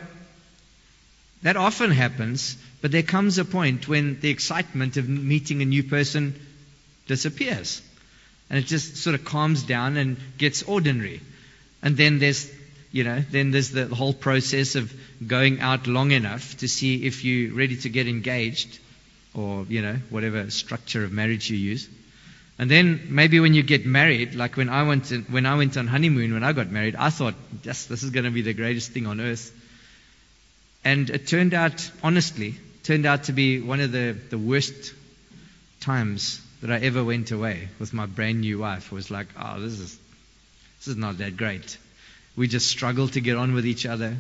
[1.43, 5.83] That often happens, but there comes a point when the excitement of meeting a new
[5.83, 6.35] person
[7.07, 7.83] disappears.
[8.49, 11.21] And it just sort of calms down and gets ordinary.
[11.83, 12.51] And then there's,
[12.93, 14.93] you know, then there's the whole process of
[15.27, 18.79] going out long enough to see if you're ready to get engaged
[19.35, 21.89] or, you know, whatever structure of marriage you use.
[22.59, 25.77] And then maybe when you get married, like when I went to, when I went
[25.77, 28.53] on honeymoon when I got married, I thought, yes, this is going to be the
[28.53, 29.51] greatest thing on earth.
[30.85, 34.95] And it turned out, honestly, turned out to be one of the, the worst
[35.81, 38.93] times that I ever went away with my brand new wife.
[38.93, 39.99] It was like, oh, this is
[40.83, 41.79] this is not that great.
[42.35, 44.17] We just struggled to get on with each other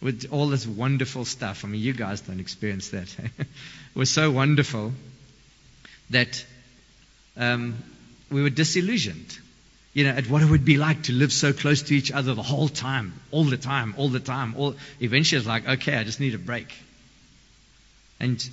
[0.00, 1.64] with all this wonderful stuff.
[1.64, 3.14] I mean, you guys don't experience that.
[3.94, 4.92] was so wonderful
[6.10, 6.44] that
[7.36, 7.76] um,
[8.32, 9.38] we were disillusioned.
[9.94, 12.34] You know, at what it would be like to live so close to each other
[12.34, 14.56] the whole time, all the time, all the time.
[14.56, 16.74] All, eventually, it's like, okay, I just need a break.
[18.18, 18.44] And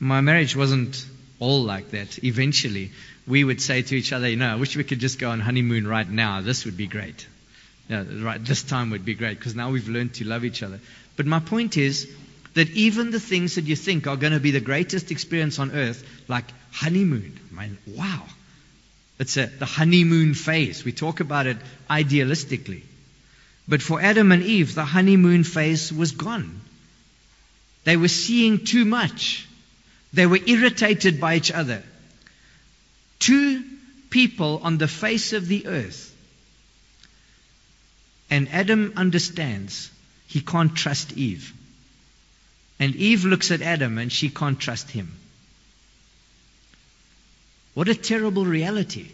[0.00, 1.06] my marriage wasn't
[1.38, 2.24] all like that.
[2.24, 2.90] Eventually,
[3.28, 5.40] we would say to each other, you know, I wish we could just go on
[5.40, 6.40] honeymoon right now.
[6.40, 7.26] This would be great.
[7.88, 10.62] You know, right, this time would be great because now we've learned to love each
[10.62, 10.80] other.
[11.16, 12.08] But my point is
[12.54, 15.72] that even the things that you think are going to be the greatest experience on
[15.72, 18.22] earth, like honeymoon, I mean, wow.
[19.18, 20.84] It's a, the honeymoon phase.
[20.84, 21.56] We talk about it
[21.90, 22.82] idealistically.
[23.66, 26.60] But for Adam and Eve, the honeymoon phase was gone.
[27.84, 29.46] They were seeing too much.
[30.14, 31.82] They were irritated by each other.
[33.18, 33.64] Two
[34.10, 36.14] people on the face of the earth.
[38.30, 39.90] And Adam understands
[40.26, 41.52] he can't trust Eve.
[42.78, 45.10] And Eve looks at Adam and she can't trust him.
[47.74, 49.08] What a terrible reality.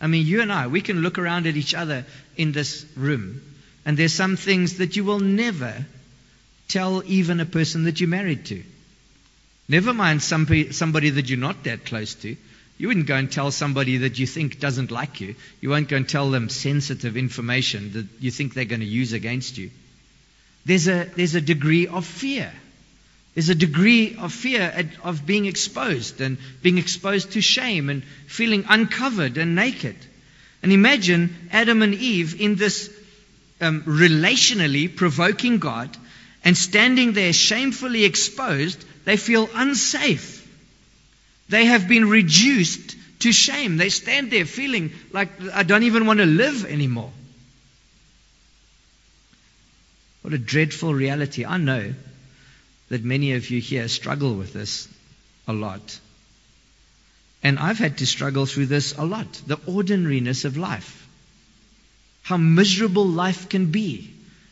[0.00, 2.04] I mean, you and I, we can look around at each other
[2.36, 3.40] in this room,
[3.84, 5.86] and there's some things that you will never
[6.68, 8.62] tell even a person that you're married to.
[9.68, 12.36] Never mind somebody, somebody that you're not that close to.
[12.78, 15.34] You wouldn't go and tell somebody that you think doesn't like you.
[15.60, 19.12] You won't go and tell them sensitive information that you think they're going to use
[19.12, 19.70] against you.
[20.64, 22.52] There's a, there's a degree of fear.
[23.34, 28.64] There's a degree of fear of being exposed and being exposed to shame and feeling
[28.68, 29.96] uncovered and naked.
[30.62, 32.90] And imagine Adam and Eve in this
[33.60, 35.96] um, relationally provoking God
[36.44, 40.37] and standing there shamefully exposed, they feel unsafe.
[41.48, 43.76] They have been reduced to shame.
[43.76, 47.12] They stand there feeling like I don't even want to live anymore.
[50.22, 51.44] What a dreadful reality.
[51.44, 51.94] I know
[52.90, 54.88] that many of you here struggle with this
[55.46, 56.00] a lot.
[57.42, 61.06] And I've had to struggle through this a lot the ordinariness of life.
[62.22, 64.10] How miserable life can be,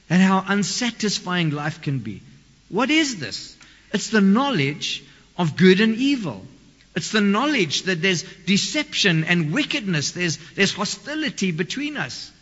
[0.09, 2.23] and how unsatisfying life can be.
[2.69, 3.55] What is this?
[3.93, 5.05] It's the knowledge
[5.37, 6.47] of good and evil.
[6.97, 12.33] It's the knowledge that there's deception and wickedness, there's, there's hostility between us.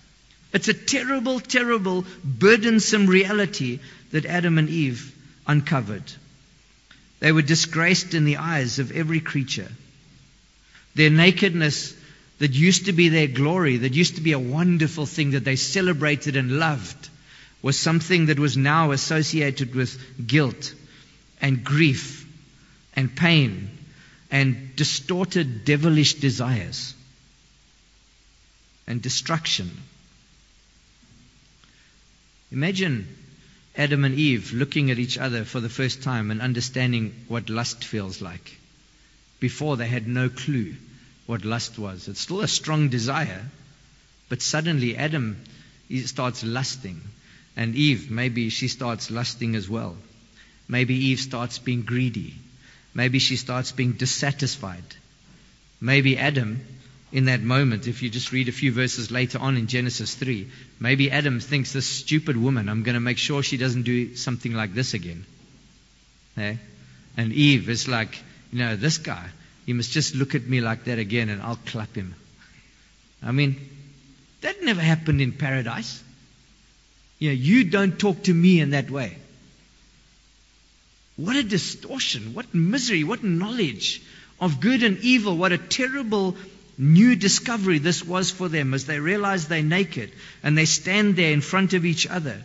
[0.52, 3.80] It's a terrible, terrible, burdensome reality
[4.12, 5.12] that Adam and Eve
[5.44, 6.04] uncovered.
[7.18, 9.68] They were disgraced in the eyes of every creature.
[10.94, 11.92] Their nakedness,
[12.38, 15.56] that used to be their glory, that used to be a wonderful thing that they
[15.56, 17.08] celebrated and loved,
[17.60, 20.74] was something that was now associated with guilt
[21.40, 22.24] and grief
[22.94, 23.73] and pain
[24.30, 26.94] and distorted devilish desires
[28.86, 29.70] and destruction.
[32.50, 33.08] Imagine
[33.76, 37.84] Adam and Eve looking at each other for the first time and understanding what lust
[37.84, 38.56] feels like.
[39.40, 40.76] Before they had no clue
[41.26, 42.06] what lust was.
[42.08, 43.44] It's still a strong desire,
[44.28, 45.36] but suddenly Adam
[46.04, 47.00] starts lusting.
[47.56, 49.96] And Eve, maybe she starts lusting as well.
[50.68, 52.34] Maybe Eve starts being greedy.
[52.94, 54.84] Maybe she starts being dissatisfied.
[55.80, 56.64] Maybe Adam
[57.12, 60.48] in that moment, if you just read a few verses later on in Genesis 3,
[60.80, 64.52] maybe Adam thinks this stupid woman, I'm going to make sure she doesn't do something
[64.52, 65.24] like this again.
[66.36, 66.58] And
[67.32, 68.20] Eve is like,
[68.52, 69.28] you know, this guy,
[69.66, 72.14] you must just look at me like that again and I'll clap him.
[73.22, 73.56] I mean,
[74.40, 76.02] that never happened in paradise.
[77.18, 79.16] You know, you don't talk to me in that way.
[81.16, 84.02] What a distortion, what misery, what knowledge
[84.40, 86.36] of good and evil, what a terrible
[86.76, 90.10] new discovery this was for them as they realize they're naked
[90.42, 92.42] and they stand there in front of each other.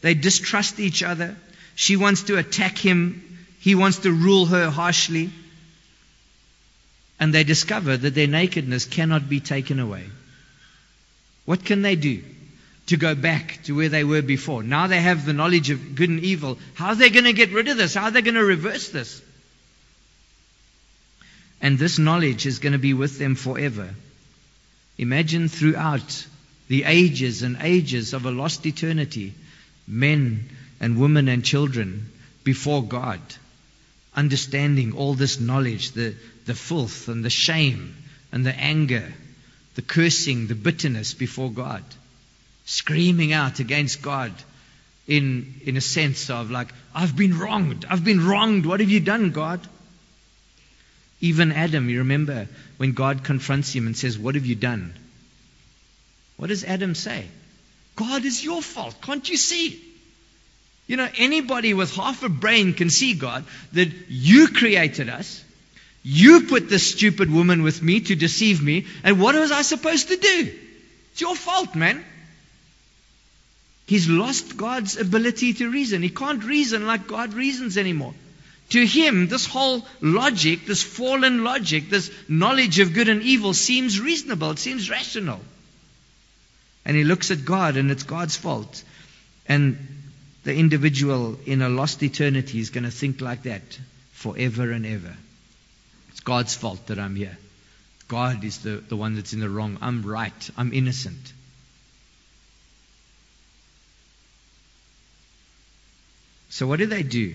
[0.00, 1.36] They distrust each other.
[1.76, 3.22] She wants to attack him,
[3.60, 5.30] he wants to rule her harshly.
[7.20, 10.04] And they discover that their nakedness cannot be taken away.
[11.44, 12.22] What can they do
[12.86, 14.62] to go back to where they were before?
[14.62, 16.58] Now they have the knowledge of good and evil.
[16.74, 17.94] How are they going to get rid of this?
[17.94, 19.22] How are they going to reverse this?
[21.60, 23.94] And this knowledge is going to be with them forever.
[24.98, 26.26] Imagine throughout
[26.68, 29.34] the ages and ages of a lost eternity,
[29.86, 30.48] men
[30.80, 32.10] and women and children
[32.44, 33.20] before God,
[34.14, 36.14] understanding all this knowledge, the,
[36.44, 37.96] the filth and the shame
[38.32, 39.12] and the anger,
[39.74, 41.82] the cursing, the bitterness before God,
[42.66, 44.32] screaming out against God
[45.06, 49.00] in, in a sense of like, I've been wronged, I've been wronged, what have you
[49.00, 49.60] done, God?
[51.20, 52.46] Even Adam, you remember
[52.76, 54.94] when God confronts him and says, What have you done?
[56.36, 57.24] What does Adam say?
[57.94, 59.00] God is your fault.
[59.00, 59.82] Can't you see?
[60.86, 65.42] You know, anybody with half a brain can see, God, that you created us.
[66.02, 68.86] You put this stupid woman with me to deceive me.
[69.02, 70.54] And what was I supposed to do?
[71.12, 72.04] It's your fault, man.
[73.86, 76.02] He's lost God's ability to reason.
[76.02, 78.14] He can't reason like God reasons anymore.
[78.70, 84.00] To him, this whole logic, this fallen logic, this knowledge of good and evil seems
[84.00, 85.40] reasonable, it seems rational.
[86.84, 88.82] And he looks at God and it's God's fault.
[89.48, 89.78] And
[90.42, 93.78] the individual in a lost eternity is going to think like that
[94.12, 95.14] forever and ever.
[96.10, 97.38] It's God's fault that I'm here.
[98.08, 99.78] God is the, the one that's in the wrong.
[99.80, 100.50] I'm right.
[100.56, 101.32] I'm innocent.
[106.56, 107.34] So, what do they do?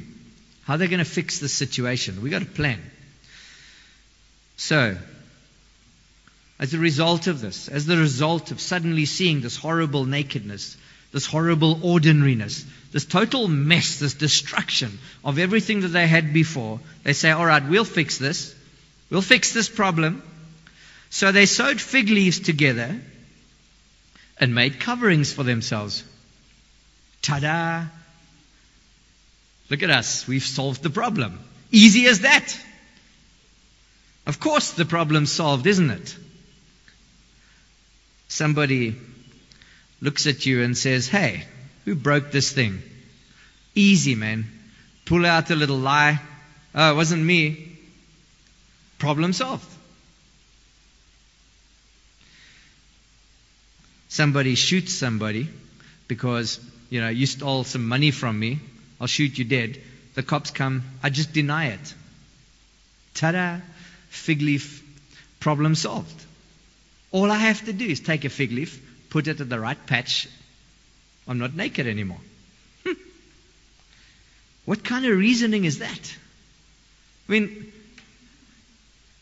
[0.63, 2.24] How are they going to fix this situation?
[2.24, 2.82] We've got a plan.
[4.57, 4.97] So,
[6.57, 10.76] as a result of this, as the result of suddenly seeing this horrible nakedness,
[11.11, 17.13] this horrible ordinariness, this total mess, this destruction of everything that they had before, they
[17.13, 18.55] say, All right, we'll fix this.
[19.11, 20.24] We'll fix this problem.
[21.11, 22.99] So they sewed fig leaves together
[24.39, 26.03] and made coverings for themselves.
[27.22, 28.00] Ta da!
[29.72, 30.28] Look at us.
[30.28, 31.39] We've solved the problem.
[31.72, 32.59] Easy as that.
[34.28, 36.17] Of course, the problem's solved, isn't it?
[38.28, 38.95] Somebody
[40.01, 41.45] looks at you and says, Hey,
[41.86, 42.82] who broke this thing?
[43.74, 44.45] Easy, man.
[45.05, 46.19] Pull out a little lie.
[46.76, 47.78] Oh, it wasn't me.
[48.99, 49.65] Problem solved.
[54.09, 55.47] Somebody shoots somebody
[56.09, 56.59] because,
[56.89, 58.59] you know, you stole some money from me.
[59.01, 59.81] I'll shoot you dead.
[60.13, 60.83] The cops come.
[61.01, 61.93] I just deny it.
[63.15, 63.57] Ta da!
[64.09, 64.83] Fig leaf.
[65.39, 66.23] Problem solved.
[67.09, 68.79] All I have to do is take a fig leaf,
[69.09, 70.29] put it at the right patch.
[71.27, 72.19] I'm not naked anymore.
[72.85, 72.95] Hm.
[74.65, 76.17] What kind of reasoning is that?
[77.27, 77.73] I mean,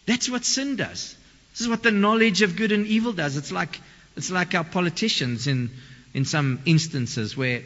[0.06, 1.16] that's what sin does.
[1.54, 3.38] This is what the knowledge of good and evil does.
[3.38, 3.80] It's like,
[4.18, 5.70] it's like our politicians in,
[6.14, 7.62] in some instances where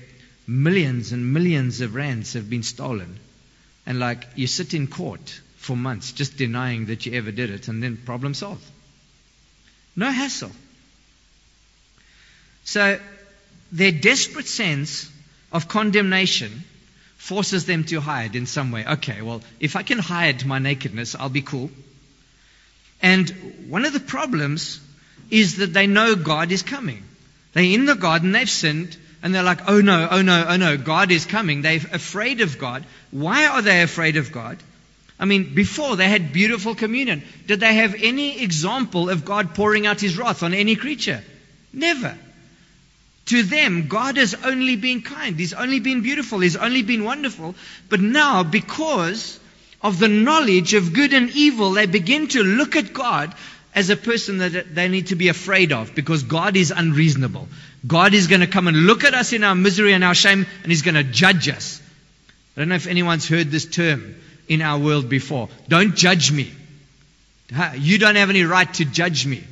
[0.47, 3.19] millions and millions of rands have been stolen.
[3.85, 7.67] And like you sit in court for months just denying that you ever did it,
[7.67, 8.65] and then problem solved.
[9.95, 10.51] No hassle.
[12.65, 12.99] So
[13.71, 15.09] their desperate sense
[15.51, 16.63] of condemnation
[17.17, 18.85] forces them to hide in some way.
[18.85, 21.71] Okay, well, if I can hide my nakedness, I'll be cool.
[23.01, 23.29] And
[23.69, 24.81] one of the problems
[25.29, 27.03] is that they know God is coming.
[27.53, 30.77] They're in the garden, they've sinned, and they're like, oh no, oh no, oh no,
[30.77, 31.61] God is coming.
[31.61, 32.83] They're afraid of God.
[33.09, 34.57] Why are they afraid of God?
[35.17, 37.23] I mean, before they had beautiful communion.
[37.47, 41.23] Did they have any example of God pouring out his wrath on any creature?
[41.71, 42.17] Never.
[43.27, 45.37] To them, God has only been kind.
[45.37, 46.39] He's only been beautiful.
[46.39, 47.55] He's only been wonderful.
[47.87, 49.39] But now, because
[49.81, 53.33] of the knowledge of good and evil, they begin to look at God
[53.73, 57.47] as a person that they need to be afraid of because God is unreasonable.
[57.85, 60.45] God is going to come and look at us in our misery and our shame
[60.63, 61.81] and He's going to judge us.
[62.55, 64.15] I don't know if anyone's heard this term
[64.47, 65.49] in our world before.
[65.67, 66.51] Don't judge me.
[67.75, 69.43] You don't have any right to judge me.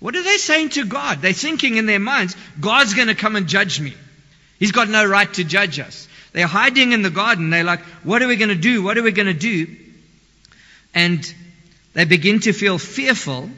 [0.00, 1.22] What are they saying to God?
[1.22, 3.94] They're thinking in their minds, God's going to come and judge me.
[4.58, 6.08] He's got no right to judge us.
[6.32, 7.50] They're hiding in the garden.
[7.50, 8.82] They're like, what are we going to do?
[8.82, 9.74] What are we going to do?
[10.94, 11.32] And
[11.94, 13.50] they begin to feel fearful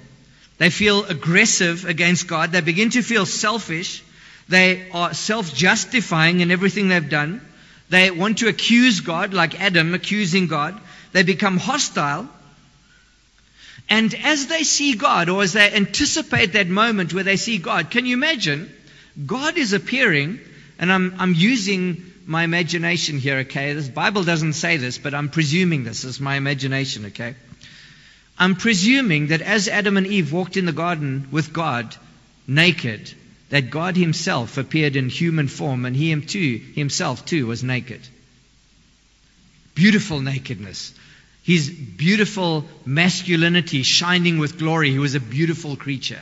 [0.59, 2.53] they feel aggressive against God.
[2.53, 4.03] They begin to feel selfish.
[4.49, 7.41] They are self justifying in everything they've done.
[7.91, 10.79] They want to accuse God, like Adam accusing God.
[11.13, 12.29] They become hostile.
[13.89, 17.91] And as they see God, or as they anticipate that moment where they see God,
[17.91, 18.71] can you imagine?
[19.25, 20.41] God is appearing,
[20.79, 23.73] and I'm, I'm using my imagination here, okay?
[23.73, 27.35] This Bible doesn't say this, but I'm presuming this is my imagination, okay?
[28.39, 31.95] I'm presuming that as Adam and Eve walked in the garden with God,
[32.47, 33.13] naked,
[33.51, 38.01] that God Himself appeared in human form and He too, Himself too was naked.
[39.75, 40.95] Beautiful nakedness.
[41.43, 44.91] His beautiful masculinity shining with glory.
[44.91, 46.21] He was a beautiful creature.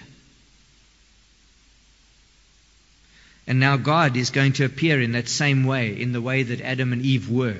[3.47, 6.61] And now God is going to appear in that same way, in the way that
[6.61, 7.59] Adam and Eve were.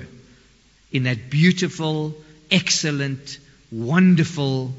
[0.91, 2.15] In that beautiful,
[2.51, 3.39] excellent,
[3.71, 4.73] wonderful,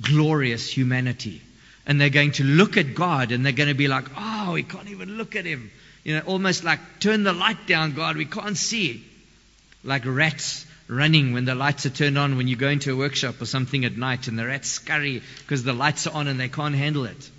[0.00, 1.42] glorious humanity
[1.86, 4.62] and they're going to look at God and they're going to be like, oh, we
[4.62, 5.70] can't even look at him.
[6.04, 9.04] You know, almost like, turn the light down, God, we can't see.
[9.84, 13.40] Like rats running when the lights are turned on when you go into a workshop
[13.40, 16.48] or something at night and the rats scurry because the lights are on and they
[16.48, 17.30] can't handle it.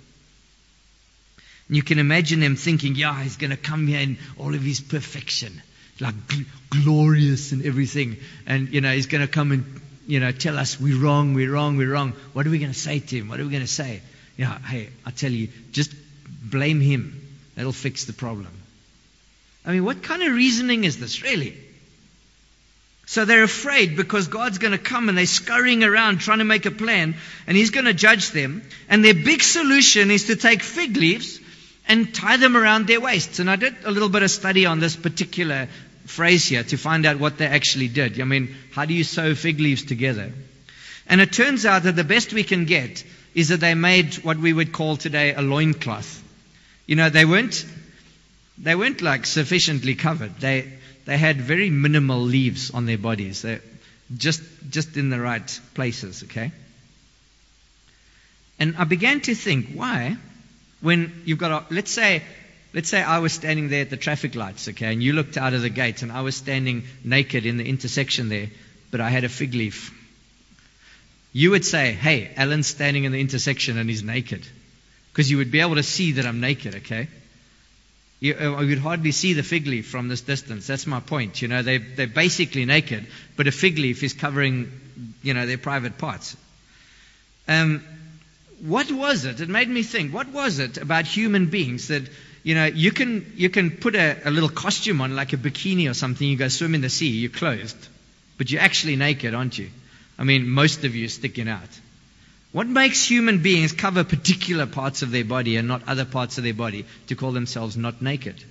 [1.68, 4.60] And you can imagine them thinking, yeah, he's going to come here in all of
[4.60, 5.62] his perfection,
[6.00, 8.18] like gl- glorious and everything.
[8.46, 11.52] And, you know, he's going to come and, you know, tell us we're wrong, we're
[11.52, 12.12] wrong, we're wrong.
[12.32, 13.28] What are we going to say to him?
[13.28, 14.02] What are we going to say?
[14.36, 15.92] Yeah, hey, I tell you, just
[16.42, 17.20] blame him.
[17.54, 18.48] That'll fix the problem.
[19.64, 21.56] I mean, what kind of reasoning is this, really?
[23.06, 26.66] So they're afraid because God's going to come and they're scurrying around trying to make
[26.66, 27.14] a plan
[27.46, 28.62] and He's going to judge them.
[28.88, 31.38] And their big solution is to take fig leaves
[31.86, 33.38] and tie them around their waists.
[33.38, 35.68] And I did a little bit of study on this particular
[36.06, 38.20] phrase here to find out what they actually did.
[38.20, 40.32] I mean, how do you sew fig leaves together?
[41.06, 44.38] And it turns out that the best we can get is that they made what
[44.38, 46.22] we would call today a loincloth.
[46.86, 47.64] You know, they weren't,
[48.58, 50.38] they weren't like sufficiently covered.
[50.38, 50.72] They,
[51.04, 53.42] they had very minimal leaves on their bodies.
[53.42, 53.60] They're
[54.16, 56.52] just, just in the right places, okay?
[58.58, 60.16] And I began to think, why?
[60.80, 62.22] When you've got a, let's say,
[62.74, 65.54] let's say I was standing there at the traffic lights, okay, and you looked out
[65.54, 68.48] of the gate and I was standing naked in the intersection there,
[68.90, 69.92] but I had a fig leaf
[71.34, 74.46] you would say, hey, Alan's standing in the intersection and he's naked.
[75.12, 77.08] Because you would be able to see that I'm naked, okay?
[78.20, 80.68] You, uh, you would hardly see the fig leaf from this distance.
[80.68, 81.42] That's my point.
[81.42, 84.70] You know, they, they're basically naked, but a fig leaf is covering,
[85.22, 86.36] you know, their private parts.
[87.48, 87.84] Um,
[88.60, 89.40] what was it?
[89.40, 90.14] It made me think.
[90.14, 92.08] What was it about human beings that,
[92.44, 95.90] you know, you can, you can put a, a little costume on, like a bikini
[95.90, 97.88] or something, you go swim in the sea, you're clothed,
[98.36, 99.70] but you're actually naked, aren't you?
[100.18, 101.80] I mean, most of you are sticking out.
[102.52, 106.44] What makes human beings cover particular parts of their body and not other parts of
[106.44, 108.44] their body to call themselves not naked?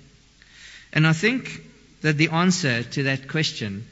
[0.92, 1.62] And I think
[2.02, 3.86] that the answer to that question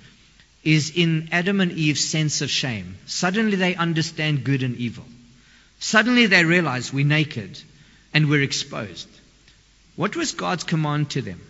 [0.65, 2.97] is in Adam and Eve's sense of shame.
[3.07, 5.05] Suddenly they understand good and evil.
[5.79, 7.59] Suddenly they realize we're naked
[8.13, 9.09] and we're exposed.
[9.97, 11.41] What was God's command to them?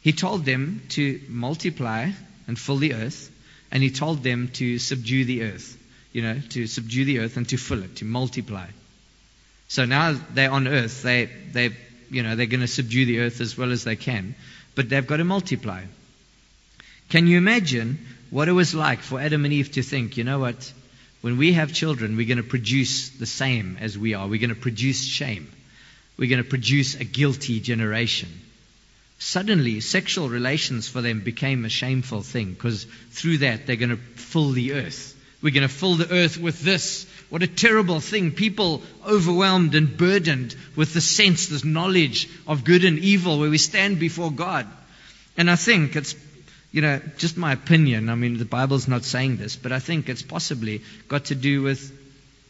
[0.00, 2.10] He told them to multiply
[2.46, 3.30] and fill the earth
[3.72, 5.76] and he told them to subdue the earth,
[6.12, 8.66] you know, to subdue the earth and to fill it, to multiply.
[9.68, 11.70] So now they're on earth, they, they,
[12.10, 14.36] you know, they're going to subdue the earth as well as they can,
[14.74, 15.82] but they've got to multiply.
[17.08, 17.98] Can you imagine
[18.30, 20.72] what it was like for Adam and Eve to think, you know what,
[21.20, 24.28] when we have children, we're going to produce the same as we are.
[24.28, 25.50] We're going to produce shame.
[26.16, 28.28] We're going to produce a guilty generation.
[29.18, 33.96] Suddenly, sexual relations for them became a shameful thing because through that they're going to
[33.96, 35.12] fill the earth.
[35.40, 37.06] We're going to fill the earth with this.
[37.30, 38.32] What a terrible thing.
[38.32, 43.58] People overwhelmed and burdened with the sense, this knowledge of good and evil where we
[43.58, 44.66] stand before God.
[45.36, 46.14] And I think it's,
[46.70, 48.08] you know, just my opinion.
[48.08, 51.62] I mean, the Bible's not saying this, but I think it's possibly got to do
[51.62, 51.92] with,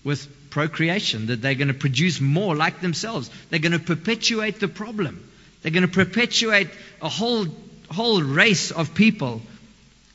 [0.05, 3.29] with procreation, that they're going to produce more like themselves.
[3.51, 5.29] They're going to perpetuate the problem.
[5.61, 6.71] They're going to perpetuate
[7.03, 7.47] a whole,
[7.91, 9.43] whole race of people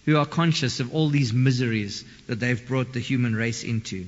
[0.06, 4.06] who are conscious of all these miseries that they've brought the human race into.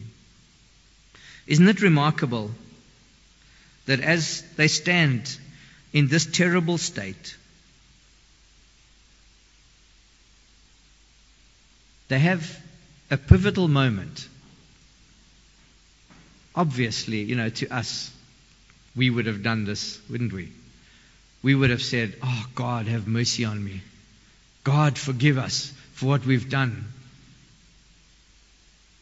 [1.47, 2.51] Isn't it remarkable
[3.88, 5.38] that as they stand
[5.91, 7.36] in this terrible state,
[12.07, 12.57] they have
[13.09, 14.29] a pivotal moment.
[16.55, 18.11] Obviously, you know, to us,
[18.95, 20.51] we would have done this, wouldn't we?
[21.43, 23.81] we would have said, Oh, God, have mercy on me.
[24.63, 26.85] God, forgive us for what we've done.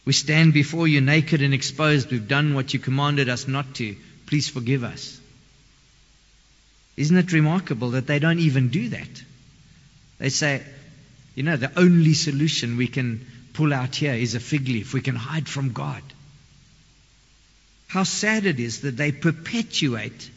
[0.05, 2.11] We stand before you naked and exposed.
[2.11, 3.95] We've done what you commanded us not to.
[4.25, 5.19] Please forgive us.
[6.95, 9.23] Isn't it remarkable that they don't even do that?
[10.17, 10.63] They say,
[11.35, 14.93] you know, the only solution we can pull out here is a fig leaf.
[14.93, 16.01] We can hide from God.
[17.89, 20.29] How sad it is that they perpetuate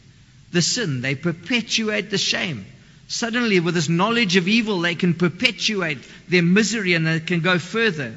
[0.51, 2.65] the sin, they perpetuate the shame.
[3.07, 7.59] Suddenly, with this knowledge of evil, they can perpetuate their misery and they can go
[7.59, 8.15] further.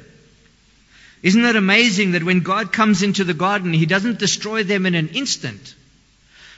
[1.21, 4.95] Isn't it amazing that when God comes into the garden, He doesn't destroy them in
[4.95, 5.75] an instant?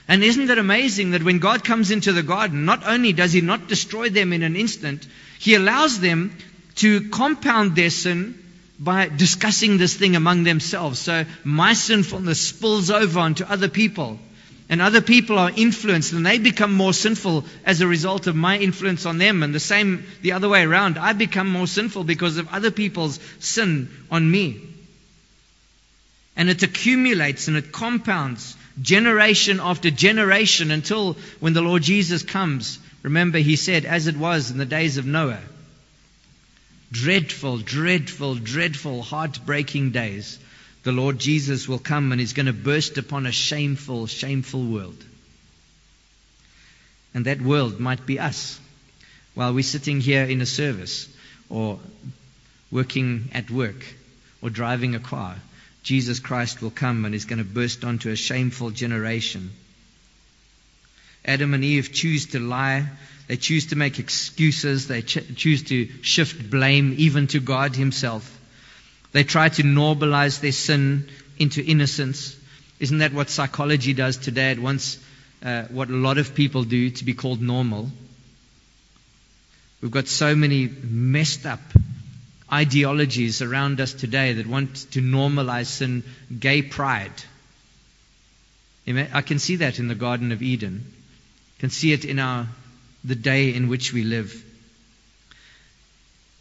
[0.07, 3.41] And isn't it amazing that when God comes into the garden, not only does He
[3.41, 5.05] not destroy them in an instant,
[5.37, 6.37] He allows them
[6.75, 8.41] to compound their sin
[8.79, 10.99] by discussing this thing among themselves.
[10.99, 14.17] So my sinfulness spills over onto other people.
[14.71, 18.57] And other people are influenced and they become more sinful as a result of my
[18.57, 19.41] influence on them.
[19.43, 20.97] And the same the other way around.
[20.97, 24.61] I become more sinful because of other people's sin on me.
[26.37, 32.79] And it accumulates and it compounds generation after generation until when the Lord Jesus comes.
[33.01, 35.41] Remember, he said, as it was in the days of Noah.
[36.91, 40.39] Dreadful, dreadful, dreadful, heartbreaking days
[40.83, 45.03] the Lord Jesus will come and he's going to burst upon a shameful, shameful world.
[47.13, 48.59] And that world might be us
[49.33, 51.09] while we're sitting here in a service
[51.49, 51.79] or
[52.71, 53.85] working at work
[54.41, 55.35] or driving a car.
[55.83, 59.51] Jesus Christ will come and he's going to burst onto a shameful generation.
[61.25, 62.87] Adam and Eve choose to lie.
[63.29, 64.87] They choose to make excuses.
[64.87, 68.25] They ch- choose to shift blame even to God Himself.
[69.11, 71.07] They try to normalize their sin
[71.37, 72.35] into innocence.
[72.79, 74.49] Isn't that what psychology does today?
[74.49, 74.97] It wants
[75.45, 77.91] uh, what a lot of people do to be called normal.
[79.79, 81.61] We've got so many messed up
[82.51, 86.03] ideologies around us today that want to normalize sin,
[86.39, 87.13] gay pride.
[88.87, 90.83] I can see that in the Garden of Eden.
[91.57, 92.47] I can see it in our
[93.03, 94.45] the day in which we live.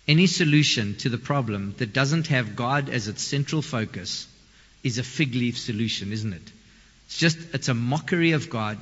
[0.06, 4.26] Any solution to the problem that doesn't have God as its central focus
[4.82, 6.52] is a fig leaf solution, isn't it?
[7.06, 8.78] It's just, it's a mockery of God.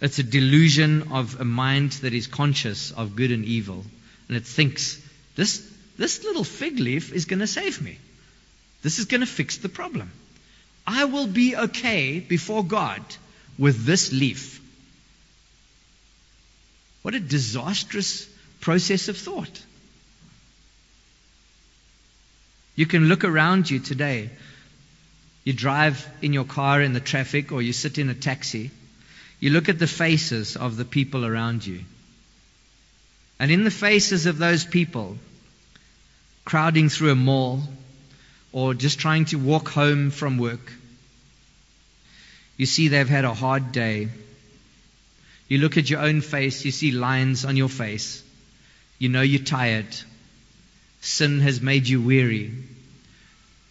[0.00, 3.84] It's a delusion of a mind that is conscious of good and evil.
[4.28, 5.00] And it thinks,
[5.36, 7.98] this, this little fig leaf is going to save me.
[8.82, 10.10] This is going to fix the problem.
[10.86, 13.02] I will be okay before God
[13.58, 14.61] with this leaf.
[17.02, 18.28] What a disastrous
[18.60, 19.62] process of thought.
[22.74, 24.30] You can look around you today.
[25.44, 28.70] You drive in your car in the traffic or you sit in a taxi.
[29.40, 31.80] You look at the faces of the people around you.
[33.38, 35.18] And in the faces of those people,
[36.44, 37.62] crowding through a mall
[38.52, 40.72] or just trying to walk home from work,
[42.56, 44.08] you see they've had a hard day.
[45.52, 48.22] You look at your own face, you see lines on your face.
[48.98, 49.94] You know you're tired.
[51.02, 52.54] Sin has made you weary.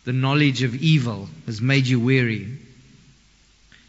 [0.03, 2.55] The knowledge of evil has made you weary.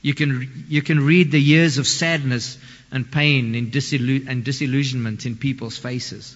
[0.01, 2.57] You can, you can read the years of sadness
[2.91, 6.35] and pain and, disillu- and disillusionment in people's faces.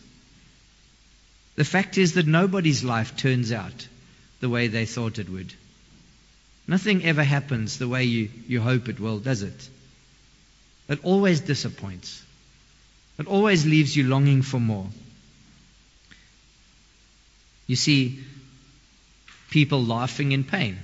[1.55, 3.89] The fact is that nobody's life turns out
[4.41, 5.55] the way they thought it would.
[6.69, 9.71] Nothing ever happens the way you, you hope it will, does it?
[10.89, 12.23] It always disappoints.
[13.19, 14.87] It always leaves you longing for more.
[17.67, 18.21] You see
[19.51, 20.79] people laughing in pain.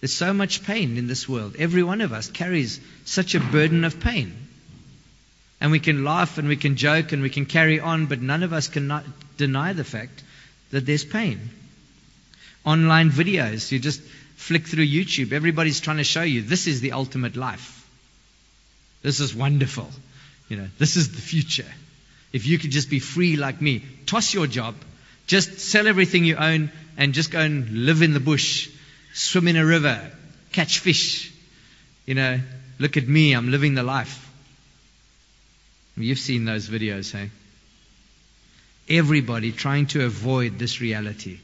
[0.00, 1.56] There's so much pain in this world.
[1.58, 4.34] Every one of us carries such a burden of pain.
[5.60, 8.42] And we can laugh and we can joke and we can carry on, but none
[8.42, 9.02] of us can
[9.36, 10.22] deny the fact
[10.70, 11.50] that there's pain.
[12.64, 14.00] Online videos, you just
[14.36, 17.79] flick through YouTube, everybody's trying to show you this is the ultimate life.
[19.02, 19.88] This is wonderful.
[20.48, 21.66] You know, this is the future.
[22.32, 24.74] If you could just be free like me, toss your job,
[25.26, 28.68] just sell everything you own and just go and live in the bush,
[29.14, 30.10] swim in a river,
[30.52, 31.32] catch fish.
[32.06, 32.40] You know,
[32.78, 34.28] look at me, I'm living the life.
[35.96, 37.30] You've seen those videos, hey?
[38.88, 41.38] Everybody trying to avoid this reality.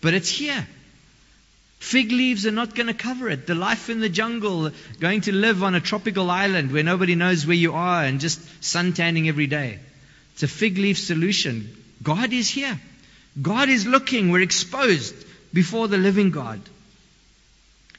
[0.00, 0.66] But it's here.
[1.84, 3.46] Fig leaves are not going to cover it.
[3.46, 4.70] The life in the jungle,
[5.00, 8.40] going to live on a tropical island where nobody knows where you are and just
[8.62, 9.78] suntanning every day.
[10.32, 11.68] It's a fig leaf solution.
[12.02, 12.80] God is here.
[13.40, 14.30] God is looking.
[14.30, 15.14] We're exposed
[15.52, 16.62] before the living God.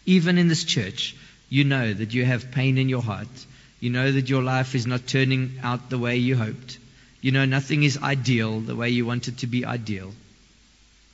[0.08, 1.16] Even in this church,
[1.50, 3.46] you know that you have pain in your heart.
[3.80, 6.80] You know that your life is not turning out the way you hoped.
[7.22, 10.12] You know nothing is ideal the way you want it to be ideal.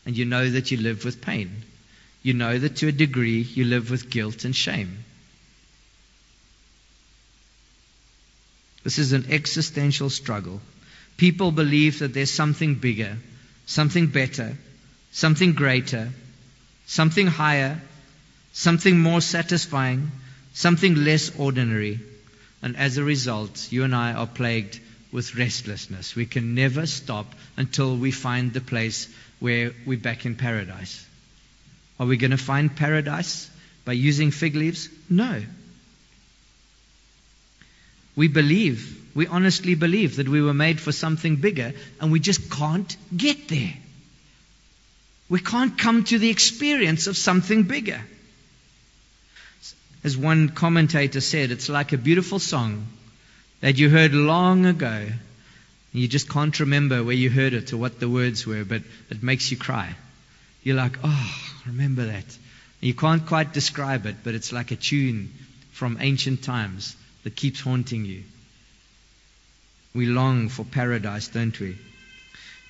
[0.06, 1.64] And you know that you live with pain.
[2.24, 5.04] You know that to a degree you live with guilt and shame.
[8.84, 10.62] This is an existential struggle.
[11.18, 13.18] People believe that there's something bigger,
[13.66, 14.58] something better,
[15.12, 16.12] something greater,
[16.88, 17.82] something higher,
[18.54, 20.12] something more satisfying,
[20.54, 22.00] something less ordinary.
[22.62, 24.80] And as a result, you and I are plagued
[25.12, 26.16] with restlessness.
[26.16, 29.08] We can never stop until we find the place
[29.40, 31.06] where we're back in paradise.
[32.02, 33.48] Are we going to find paradise
[33.86, 34.90] by using fig leaves?
[35.08, 35.44] No.
[38.16, 42.50] We believe, we honestly believe that we were made for something bigger and we just
[42.50, 43.72] can't get there.
[45.30, 48.02] We can't come to the experience of something bigger.
[50.04, 52.88] As one commentator said, it's like a beautiful song
[53.60, 54.88] that you heard long ago.
[54.88, 58.82] And you just can't remember where you heard it or what the words were, but
[59.12, 59.94] it makes you cry.
[60.64, 62.38] You're like, oh, remember that.
[62.80, 65.32] You can't quite describe it, but it's like a tune
[65.72, 68.24] from ancient times that keeps haunting you.
[69.94, 71.78] We long for paradise, don't we?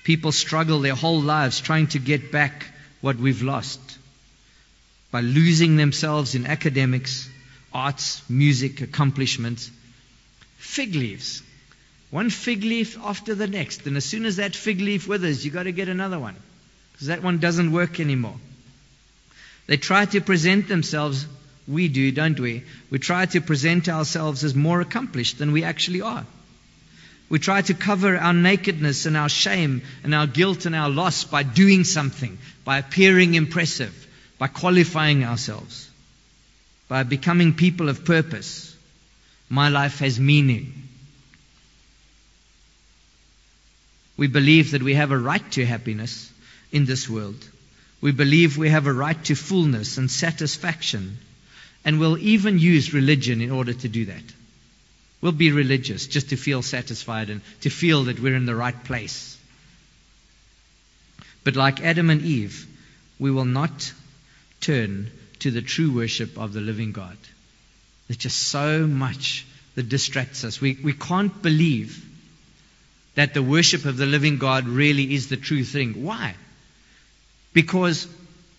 [0.04, 2.66] People struggle their whole lives trying to get back
[3.00, 3.80] what we've lost
[5.10, 7.28] by losing themselves in academics,
[7.72, 9.70] arts, music, accomplishments.
[10.56, 11.42] Fig leaves.
[12.10, 13.86] One fig leaf after the next.
[13.86, 16.36] And as soon as that fig leaf withers, you've got to get another one.
[16.92, 18.36] Because that one doesn't work anymore.
[19.66, 21.26] They try to present themselves,
[21.68, 22.64] we do, don't we?
[22.90, 26.26] We try to present ourselves as more accomplished than we actually are.
[27.28, 31.24] We try to cover our nakedness and our shame and our guilt and our loss
[31.24, 34.02] by doing something, by appearing impressive
[34.42, 35.88] by qualifying ourselves,
[36.88, 38.76] by becoming people of purpose.
[39.48, 40.88] My life has meaning.
[44.16, 46.28] We believe that we have a right to happiness
[46.72, 47.36] in this world.
[48.02, 51.18] We believe we have a right to fullness and satisfaction.
[51.84, 54.22] And we'll even use religion in order to do that.
[55.20, 58.84] We'll be religious just to feel satisfied and to feel that we're in the right
[58.84, 59.38] place.
[61.44, 62.66] But like Adam and Eve,
[63.20, 63.92] we will not
[64.60, 67.16] turn to the true worship of the living God.
[68.08, 69.46] There's just so much
[69.76, 70.60] that distracts us.
[70.60, 72.04] We, we can't believe
[73.14, 76.02] that the worship of the living God really is the true thing.
[76.04, 76.34] Why?
[77.52, 78.06] Because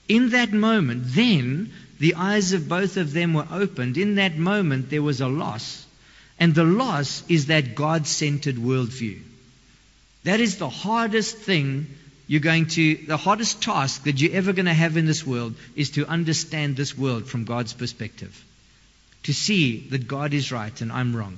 [0.08, 3.98] in that moment, then the eyes of both of them were opened.
[3.98, 5.86] In that moment, there was a loss.
[6.40, 9.22] And the loss is that God centered worldview.
[10.24, 11.88] That is the hardest thing
[12.28, 15.56] you're going to, the hardest task that you're ever going to have in this world
[15.76, 18.44] is to understand this world from God's perspective.
[19.24, 21.38] To see that God is right and I'm wrong.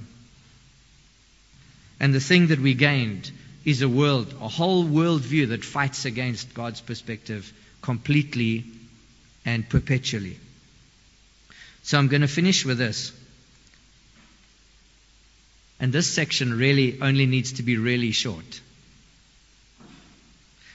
[1.99, 3.32] And the thing that we gained
[3.66, 7.51] is a world, a whole world view that fights against God's perspective
[7.82, 8.63] completely
[9.43, 10.39] and perpetually.
[11.84, 13.11] So I'm going to finish with this.
[15.80, 18.61] And this section really only needs to be really short.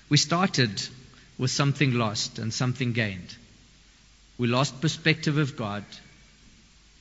[0.08, 0.82] We started
[1.38, 3.34] with something lost and something gained.
[4.36, 5.84] We lost perspective of God,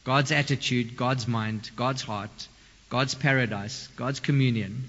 [0.03, 2.47] God's attitude, God's mind, God's heart,
[2.89, 4.87] God's paradise, God's communion.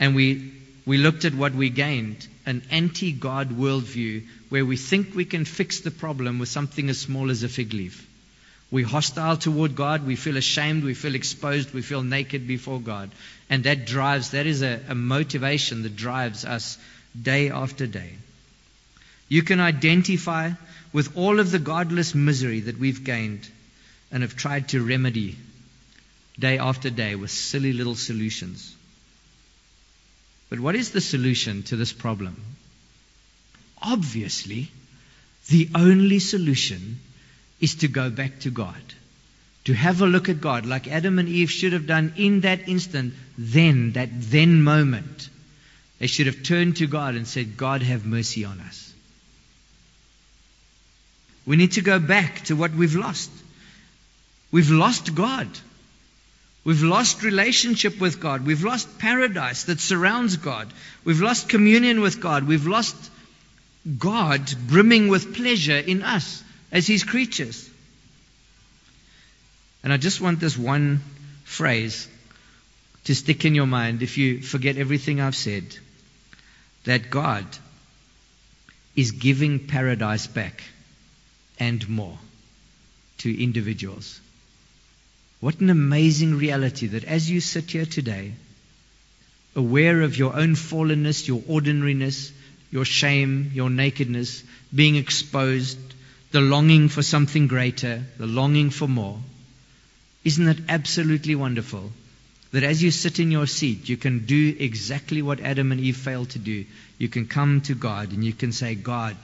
[0.00, 0.52] And we,
[0.86, 5.44] we looked at what we gained an anti God worldview where we think we can
[5.44, 8.06] fix the problem with something as small as a fig leaf.
[8.70, 10.06] We're hostile toward God.
[10.06, 10.84] We feel ashamed.
[10.84, 11.72] We feel exposed.
[11.72, 13.10] We feel naked before God.
[13.48, 16.76] And that drives, that is a, a motivation that drives us
[17.20, 18.10] day after day.
[19.28, 20.50] You can identify
[20.92, 23.48] with all of the godless misery that we've gained
[24.10, 25.36] and have tried to remedy
[26.38, 28.74] day after day with silly little solutions.
[30.54, 32.40] But what is the solution to this problem?
[33.82, 34.70] Obviously,
[35.48, 37.00] the only solution
[37.60, 38.80] is to go back to God.
[39.64, 42.68] To have a look at God like Adam and Eve should have done in that
[42.68, 45.28] instant, then, that then moment.
[45.98, 48.94] They should have turned to God and said, God, have mercy on us.
[51.44, 53.32] We need to go back to what we've lost.
[54.52, 55.48] We've lost God.
[56.64, 58.46] We've lost relationship with God.
[58.46, 60.72] We've lost paradise that surrounds God.
[61.04, 62.44] We've lost communion with God.
[62.44, 62.96] We've lost
[63.98, 66.42] God brimming with pleasure in us
[66.72, 67.68] as His creatures.
[69.82, 71.02] And I just want this one
[71.44, 72.08] phrase
[73.04, 75.76] to stick in your mind if you forget everything I've said
[76.84, 77.44] that God
[78.96, 80.62] is giving paradise back
[81.58, 82.18] and more
[83.18, 84.20] to individuals.
[85.44, 88.32] What an amazing reality that as you sit here today,
[89.54, 92.32] aware of your own fallenness, your ordinariness,
[92.70, 94.42] your shame, your nakedness,
[94.74, 95.76] being exposed,
[96.30, 99.20] the longing for something greater, the longing for more,
[100.24, 101.92] isn't it absolutely wonderful
[102.52, 105.98] that as you sit in your seat, you can do exactly what Adam and Eve
[105.98, 106.64] failed to do.
[106.96, 109.14] You can come to God and you can say, God,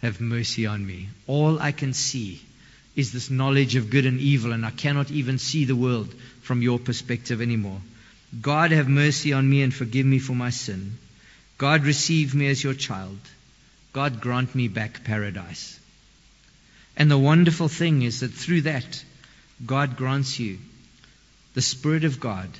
[0.00, 1.10] have mercy on me.
[1.26, 2.40] All I can see
[2.98, 6.62] is this knowledge of good and evil, and I cannot even see the world from
[6.62, 7.80] your perspective anymore.
[8.40, 10.98] God, have mercy on me and forgive me for my sin.
[11.58, 13.20] God, receive me as your child.
[13.92, 15.78] God, grant me back paradise.
[16.96, 19.04] And the wonderful thing is that through that,
[19.64, 20.58] God grants you
[21.54, 22.50] the Spirit of God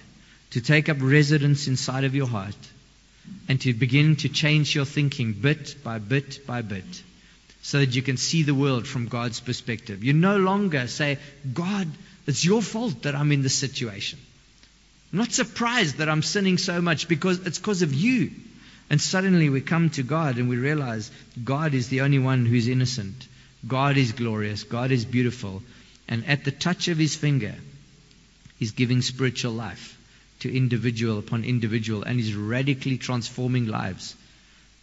[0.50, 2.68] to take up residence inside of your heart
[3.48, 7.02] and to begin to change your thinking bit by bit by bit
[7.68, 10.02] so that you can see the world from God's perspective.
[10.02, 11.18] You no longer say,
[11.52, 11.86] God,
[12.26, 14.18] it's your fault that I'm in this situation.
[15.12, 18.30] I'm not surprised that I'm sinning so much because it's because of you.
[18.88, 21.10] And suddenly we come to God and we realize
[21.44, 23.28] God is the only one who's innocent.
[23.66, 24.64] God is glorious.
[24.64, 25.62] God is beautiful.
[26.08, 27.54] And at the touch of his finger,
[28.58, 29.98] He's giving spiritual life
[30.40, 34.16] to individual upon individual, and He's radically transforming lives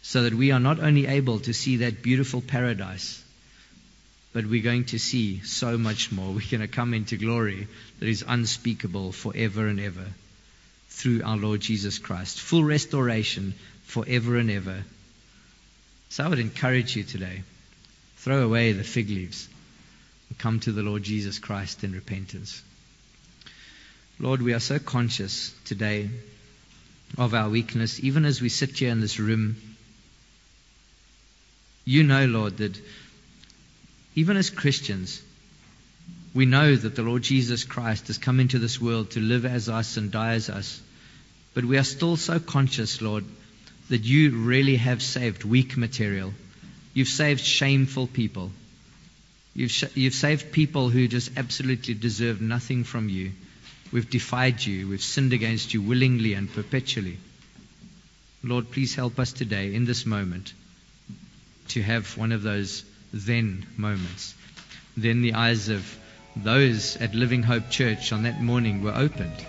[0.07, 3.23] so that we are not only able to see that beautiful paradise,
[4.33, 6.27] but we're going to see so much more.
[6.27, 7.67] We're going to come into glory
[7.99, 10.05] that is unspeakable forever and ever
[10.89, 12.39] through our Lord Jesus Christ.
[12.39, 14.83] Full restoration forever and ever.
[16.09, 17.41] So I would encourage you today
[18.17, 19.49] throw away the fig leaves
[20.29, 22.61] and come to the Lord Jesus Christ in repentance.
[24.19, 26.11] Lord, we are so conscious today
[27.17, 29.74] of our weakness, even as we sit here in this room.
[31.85, 32.81] You know, Lord, that
[34.15, 35.21] even as Christians,
[36.33, 39.69] we know that the Lord Jesus Christ has come into this world to live as
[39.69, 40.81] us and die as us.
[41.53, 43.23] But we are still so conscious, Lord,
[43.89, 46.33] that you really have saved weak material.
[46.95, 48.51] You've saved shameful people.
[49.53, 53.31] You've, sh- you've saved people who just absolutely deserve nothing from you.
[53.91, 54.89] We've defied you.
[54.89, 57.17] We've sinned against you willingly and perpetually.
[58.43, 60.53] Lord, please help us today in this moment
[61.69, 64.33] to have one of those then moments.
[64.97, 65.97] Then the eyes of
[66.35, 69.45] those at Living Hope Church on that morning were opened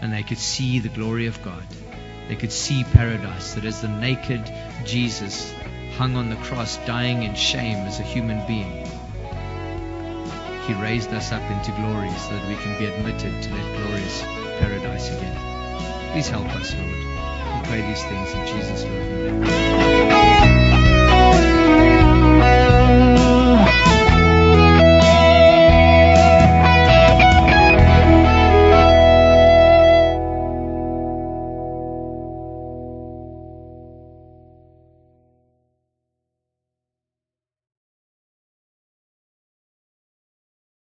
[0.00, 1.64] and they could see the glory of God.
[2.28, 4.50] They could see paradise, that as the naked
[4.84, 5.52] Jesus
[5.96, 8.86] hung on the cross, dying in shame as a human being,
[10.66, 14.22] he raised us up into glory so that we can be admitted to that glorious
[14.60, 16.12] paradise again.
[16.12, 16.88] Please help us, Lord.
[16.90, 19.83] We pray these things in Jesus' name.